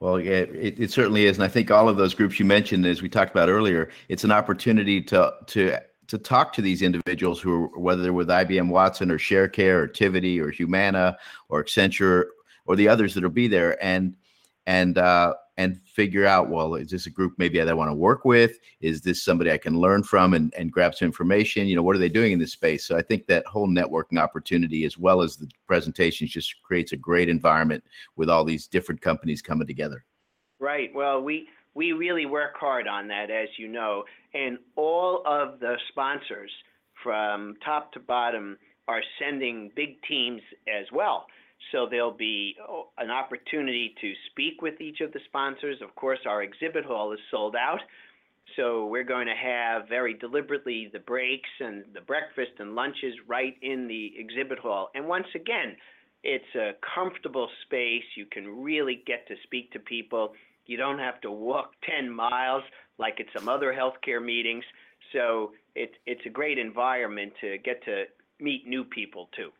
Well, 0.00 0.18
yeah, 0.18 0.32
it, 0.32 0.80
it 0.80 0.90
certainly 0.90 1.26
is, 1.26 1.36
and 1.36 1.44
I 1.44 1.48
think 1.48 1.70
all 1.70 1.88
of 1.88 1.96
those 1.96 2.12
groups 2.12 2.40
you 2.40 2.44
mentioned, 2.44 2.84
as 2.86 3.02
we 3.02 3.08
talked 3.08 3.30
about 3.30 3.48
earlier, 3.48 3.90
it's 4.08 4.24
an 4.24 4.32
opportunity 4.32 5.00
to 5.02 5.32
to 5.46 5.80
to 6.08 6.18
talk 6.18 6.52
to 6.54 6.62
these 6.62 6.82
individuals 6.82 7.40
who 7.40 7.52
are 7.64 7.78
whether 7.78 8.02
they're 8.02 8.12
with 8.12 8.28
IBM 8.28 8.68
Watson 8.68 9.12
or 9.12 9.18
ShareCare 9.18 9.80
or 9.80 9.88
Tivity 9.88 10.40
or 10.40 10.50
Humana 10.50 11.16
or 11.48 11.62
Accenture 11.62 12.24
or 12.66 12.76
the 12.76 12.88
others 12.88 13.14
that'll 13.14 13.30
be 13.30 13.48
there, 13.48 13.82
and 13.82 14.16
and 14.66 14.98
uh, 14.98 15.34
and 15.56 15.80
figure 15.84 16.26
out 16.26 16.50
well 16.50 16.74
is 16.74 16.90
this 16.90 17.06
a 17.06 17.10
group 17.10 17.34
maybe 17.38 17.58
that 17.58 17.68
i 17.68 17.74
want 17.74 17.90
to 17.90 17.94
work 17.94 18.24
with? 18.24 18.58
Is 18.80 19.00
this 19.00 19.22
somebody 19.22 19.50
i 19.50 19.58
can 19.58 19.80
learn 19.80 20.02
from 20.02 20.34
and, 20.34 20.52
and 20.54 20.72
grab 20.72 20.94
some 20.94 21.06
information? 21.06 21.66
You 21.66 21.76
know 21.76 21.82
what 21.82 21.96
are 21.96 22.00
they 22.00 22.08
doing 22.08 22.32
in 22.32 22.38
this 22.38 22.52
space? 22.52 22.84
So 22.86 22.96
i 22.96 23.02
think 23.02 23.26
that 23.26 23.46
whole 23.46 23.68
networking 23.68 24.18
opportunity 24.18 24.84
as 24.84 24.98
well 24.98 25.22
as 25.22 25.36
the 25.36 25.48
presentations 25.66 26.30
just 26.30 26.62
creates 26.62 26.92
a 26.92 26.96
great 26.96 27.28
environment 27.28 27.84
with 28.16 28.28
all 28.28 28.44
these 28.44 28.66
different 28.66 29.00
companies 29.00 29.42
coming 29.42 29.66
together. 29.66 30.04
Right. 30.58 30.94
Well 30.94 31.22
we 31.22 31.48
we 31.74 31.92
really 31.92 32.26
work 32.26 32.56
hard 32.56 32.86
on 32.86 33.08
that 33.08 33.30
as 33.30 33.48
you 33.58 33.68
know 33.68 34.04
and 34.34 34.58
all 34.76 35.22
of 35.26 35.60
the 35.60 35.76
sponsors 35.88 36.50
from 37.02 37.54
top 37.64 37.92
to 37.92 38.00
bottom 38.00 38.58
are 38.88 39.02
sending 39.18 39.70
big 39.74 40.00
teams 40.02 40.40
as 40.68 40.86
well 40.92 41.26
so 41.72 41.86
there'll 41.90 42.12
be 42.12 42.56
oh, 42.68 42.88
an 42.98 43.10
opportunity 43.10 43.94
to 44.00 44.12
speak 44.30 44.62
with 44.62 44.80
each 44.80 45.00
of 45.00 45.12
the 45.12 45.20
sponsors. 45.26 45.78
Of 45.82 45.94
course, 45.94 46.20
our 46.26 46.42
exhibit 46.42 46.84
hall 46.84 47.12
is 47.12 47.18
sold 47.30 47.56
out. 47.56 47.80
So 48.54 48.86
we're 48.86 49.04
going 49.04 49.26
to 49.26 49.34
have 49.34 49.88
very 49.88 50.14
deliberately 50.14 50.88
the 50.92 51.00
breaks 51.00 51.48
and 51.60 51.84
the 51.92 52.00
breakfast 52.00 52.52
and 52.58 52.74
lunches 52.74 53.14
right 53.26 53.56
in 53.60 53.88
the 53.88 54.12
exhibit 54.16 54.58
hall. 54.58 54.90
And 54.94 55.06
once 55.06 55.26
again, 55.34 55.76
it's 56.22 56.54
a 56.54 56.72
comfortable 56.94 57.48
space. 57.64 58.04
You 58.16 58.26
can 58.26 58.62
really 58.62 59.02
get 59.06 59.26
to 59.28 59.34
speak 59.42 59.72
to 59.72 59.78
people. 59.80 60.32
You 60.66 60.76
don't 60.76 60.98
have 60.98 61.20
to 61.22 61.30
walk 61.30 61.72
10 61.84 62.10
miles 62.10 62.62
like 62.98 63.20
at 63.20 63.26
some 63.36 63.48
other 63.48 63.74
healthcare 63.74 64.24
meetings. 64.24 64.64
So 65.12 65.52
it, 65.74 65.92
it's 66.06 66.24
a 66.24 66.30
great 66.30 66.58
environment 66.58 67.32
to 67.40 67.58
get 67.58 67.84
to 67.84 68.04
meet 68.40 68.66
new 68.66 68.84
people 68.84 69.28
too. 69.36 69.50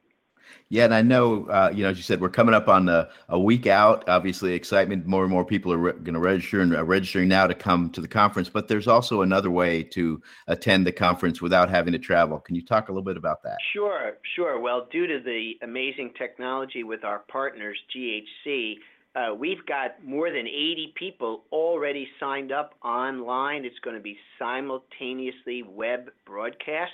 Yeah, 0.68 0.85
and 0.85 0.94
I 0.94 1.02
know, 1.02 1.46
uh, 1.46 1.70
you 1.72 1.85
know, 1.85 1.90
as 1.90 1.96
you 1.96 2.02
said, 2.02 2.20
we're 2.20 2.28
coming 2.28 2.54
up 2.54 2.68
on 2.68 2.88
a, 2.88 3.09
a 3.28 3.38
week 3.38 3.66
out. 3.66 4.09
Obviously, 4.09 4.52
excitement. 4.52 5.06
More 5.06 5.22
and 5.22 5.30
more 5.30 5.44
people 5.44 5.72
are 5.72 5.78
re- 5.78 5.92
going 5.92 6.14
to 6.14 6.20
register 6.20 6.61
and 6.61 6.74
are 6.74 6.85
registering 6.85 7.28
now 7.28 7.46
to 7.46 7.54
come 7.54 7.90
to 7.90 8.00
the 8.00 8.09
conference. 8.09 8.48
But 8.48 8.66
there's 8.66 8.88
also 8.88 9.22
another 9.22 9.50
way 9.50 9.82
to 9.85 10.20
attend 10.48 10.87
the 10.87 10.92
conference 10.92 11.40
without 11.40 11.70
having 11.70 11.92
to 11.92 11.98
travel. 11.98 12.40
Can 12.40 12.56
you 12.56 12.64
talk 12.64 12.88
a 12.88 12.92
little 12.92 13.04
bit 13.04 13.16
about 13.16 13.42
that? 13.44 13.59
Sure, 13.72 14.14
sure. 14.35 14.59
Well, 14.59 14.88
due 14.90 15.06
to 15.06 15.20
the 15.20 15.52
amazing 15.62 16.14
technology 16.18 16.82
with 16.82 17.04
our 17.04 17.20
partners, 17.28 17.78
GHC, 17.94 18.76
uh, 19.16 19.35
we've 19.35 19.64
got 19.64 20.04
more 20.04 20.30
than 20.30 20.46
80 20.46 20.92
people 20.94 21.44
already 21.50 22.06
signed 22.20 22.52
up 22.52 22.74
online. 22.85 23.64
It's 23.64 23.78
going 23.78 23.96
to 23.96 24.02
be 24.02 24.18
simultaneously 24.38 25.62
web 25.62 26.11
broadcast, 26.26 26.92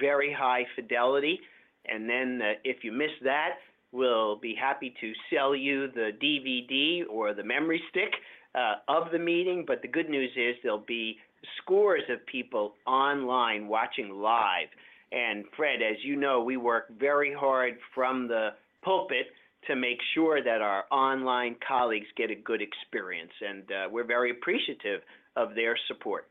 very 0.00 0.32
high 0.32 0.66
fidelity. 0.74 1.40
And 1.86 2.08
then 2.08 2.40
uh, 2.42 2.52
if 2.64 2.84
you 2.84 2.92
miss 2.92 3.10
that, 3.24 3.56
we'll 3.92 4.36
be 4.36 4.54
happy 4.54 4.94
to 5.00 5.12
sell 5.32 5.54
you 5.54 5.88
the 5.88 6.10
DVD 6.22 7.02
or 7.10 7.34
the 7.34 7.44
memory 7.44 7.82
stick 7.90 8.12
uh, 8.54 8.76
of 8.88 9.10
the 9.12 9.18
meeting. 9.18 9.64
But 9.66 9.82
the 9.82 9.88
good 9.88 10.08
news 10.08 10.30
is 10.36 10.56
there'll 10.62 10.78
be 10.78 11.18
scores 11.60 12.02
of 12.10 12.24
people 12.26 12.74
online 12.86 13.68
watching 13.68 14.10
live. 14.10 14.68
And 15.10 15.44
Fred, 15.56 15.80
as 15.82 15.96
you 16.02 16.16
know, 16.16 16.42
we 16.42 16.56
work 16.56 16.86
very 16.98 17.34
hard 17.34 17.74
from 17.94 18.28
the 18.28 18.50
pulpit 18.82 19.26
to 19.66 19.76
make 19.76 19.98
sure 20.14 20.42
that 20.42 20.60
our 20.60 20.84
online 20.90 21.56
colleagues 21.66 22.06
get 22.16 22.30
a 22.30 22.34
good 22.34 22.62
experience. 22.62 23.32
And 23.46 23.62
uh, 23.70 23.88
we're 23.90 24.06
very 24.06 24.30
appreciative 24.30 25.02
of 25.36 25.54
their 25.54 25.76
support. 25.86 26.26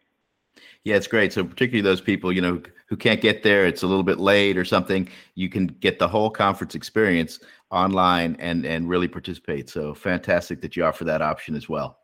Yeah, 0.84 0.96
it's 0.96 1.08
great. 1.08 1.32
So 1.32 1.44
particularly 1.44 1.82
those 1.82 2.02
people, 2.02 2.32
you 2.32 2.42
know, 2.42 2.62
who 2.88 2.98
can't 2.98 3.22
get 3.22 3.44
there, 3.44 3.66
it's 3.66 3.84
a 3.84 3.88
little 3.88 4.04
bit 4.04 4.20
late 4.20 4.58
or 4.58 4.66
something, 4.66 5.08
you 5.36 5.48
can 5.48 5.68
get 5.68 6.00
the 6.00 6.08
whole 6.08 6.30
conference 6.30 6.76
experience 6.76 7.40
online 7.70 8.36
and 8.40 8.66
and 8.66 8.90
really 8.90 9.08
participate. 9.08 9.70
So 9.70 9.94
fantastic 9.94 10.62
that 10.62 10.76
you 10.76 10.84
offer 10.84 11.04
that 11.06 11.22
option 11.22 11.56
as 11.56 11.70
well. 11.70 12.00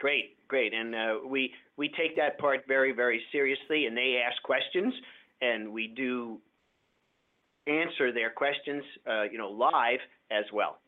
Great, 0.00 0.36
great. 0.48 0.74
And 0.74 0.94
uh, 0.94 1.14
we 1.26 1.52
we 1.76 1.88
take 1.88 2.16
that 2.16 2.38
part 2.38 2.64
very 2.66 2.92
very 2.92 3.22
seriously 3.32 3.86
and 3.86 3.96
they 3.96 4.22
ask 4.24 4.42
questions 4.42 4.92
and 5.40 5.72
we 5.72 5.86
do 5.86 6.40
answer 7.66 8.12
their 8.12 8.30
questions 8.30 8.82
uh, 9.08 9.22
you 9.22 9.38
know 9.38 9.50
live 9.50 10.00
as 10.30 10.44
well. 10.52 10.78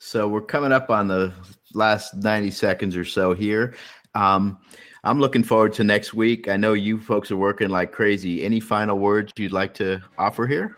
So 0.00 0.28
we're 0.28 0.42
coming 0.42 0.72
up 0.72 0.90
on 0.90 1.08
the 1.08 1.32
last 1.74 2.14
90 2.14 2.52
seconds 2.52 2.96
or 2.96 3.04
so 3.04 3.34
here. 3.34 3.74
Um, 4.14 4.58
I'm 5.04 5.20
looking 5.20 5.44
forward 5.44 5.72
to 5.74 5.84
next 5.84 6.12
week. 6.12 6.48
I 6.48 6.56
know 6.56 6.72
you 6.72 6.98
folks 6.98 7.30
are 7.30 7.36
working 7.36 7.68
like 7.68 7.92
crazy. 7.92 8.44
Any 8.44 8.60
final 8.60 8.98
words 8.98 9.32
you'd 9.36 9.52
like 9.52 9.74
to 9.74 10.00
offer 10.18 10.46
here? 10.46 10.76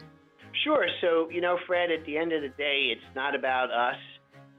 Sure. 0.64 0.86
So, 1.00 1.30
you 1.30 1.40
know, 1.40 1.58
Fred, 1.66 1.90
at 1.90 2.04
the 2.04 2.18
end 2.18 2.32
of 2.32 2.42
the 2.42 2.50
day, 2.50 2.92
it's 2.92 3.14
not 3.16 3.34
about 3.34 3.70
us. 3.70 3.96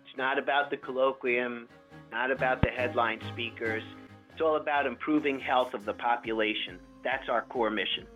It's 0.06 0.18
not 0.18 0.40
about 0.40 0.72
the 0.72 0.78
colloquium, 0.78 1.68
not 2.12 2.32
about 2.32 2.62
the 2.62 2.70
headline 2.70 3.20
speakers. 3.32 3.84
It's 4.32 4.42
all 4.42 4.56
about 4.56 4.88
improving 4.88 5.40
health 5.40 5.74
of 5.74 5.86
the 5.86 5.94
population. 5.94 6.80
That's 7.04 7.30
our 7.30 7.44
core 7.44 7.70
mission. 7.70 8.08